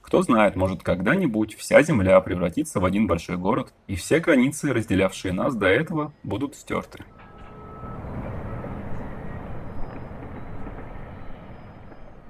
кто 0.09 0.23
знает, 0.23 0.57
может 0.57 0.83
когда-нибудь 0.83 1.55
вся 1.59 1.83
Земля 1.83 2.18
превратится 2.23 2.81
в 2.81 2.87
один 2.87 3.07
большой 3.07 3.37
город, 3.37 3.75
и 3.88 3.94
все 3.94 4.21
границы, 4.21 4.73
разделявшие 4.73 5.35
нас 5.35 5.55
до 5.55 5.66
этого, 5.66 6.14
будут 6.23 6.57
стерты. 6.57 7.05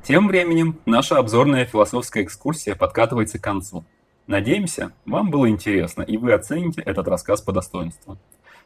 Тем 0.03 0.27
временем 0.27 0.81
наша 0.87 1.19
обзорная 1.19 1.67
философская 1.67 2.25
экскурсия 2.25 2.75
подкатывается 2.75 3.39
к 3.39 3.45
концу. 3.45 3.85
Надеемся, 4.27 4.91
вам 5.07 5.31
было 5.31 5.49
интересно, 5.49 6.03
и 6.03 6.17
вы 6.17 6.33
оцените 6.33 6.83
этот 6.83 7.07
рассказ 7.07 7.43
по 7.43 7.53
достоинству. 7.53 8.19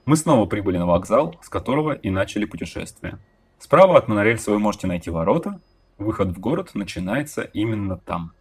Мы 0.07 0.17
снова 0.17 0.47
прибыли 0.47 0.79
на 0.79 0.87
вокзал, 0.87 1.37
с 1.43 1.51
которого 1.51 1.93
и 1.93 2.09
начали 2.09 2.47
путешествие. 2.47 3.19
Справа 3.59 3.99
от 3.99 4.09
монорельса 4.09 4.53
вы 4.53 4.59
можете 4.59 4.87
найти 4.87 5.11
ворота, 5.11 5.61
выход 5.99 6.29
в 6.29 6.41
город 6.41 6.71
начинается 6.73 7.43
именно 7.43 7.99
там. 7.99 8.33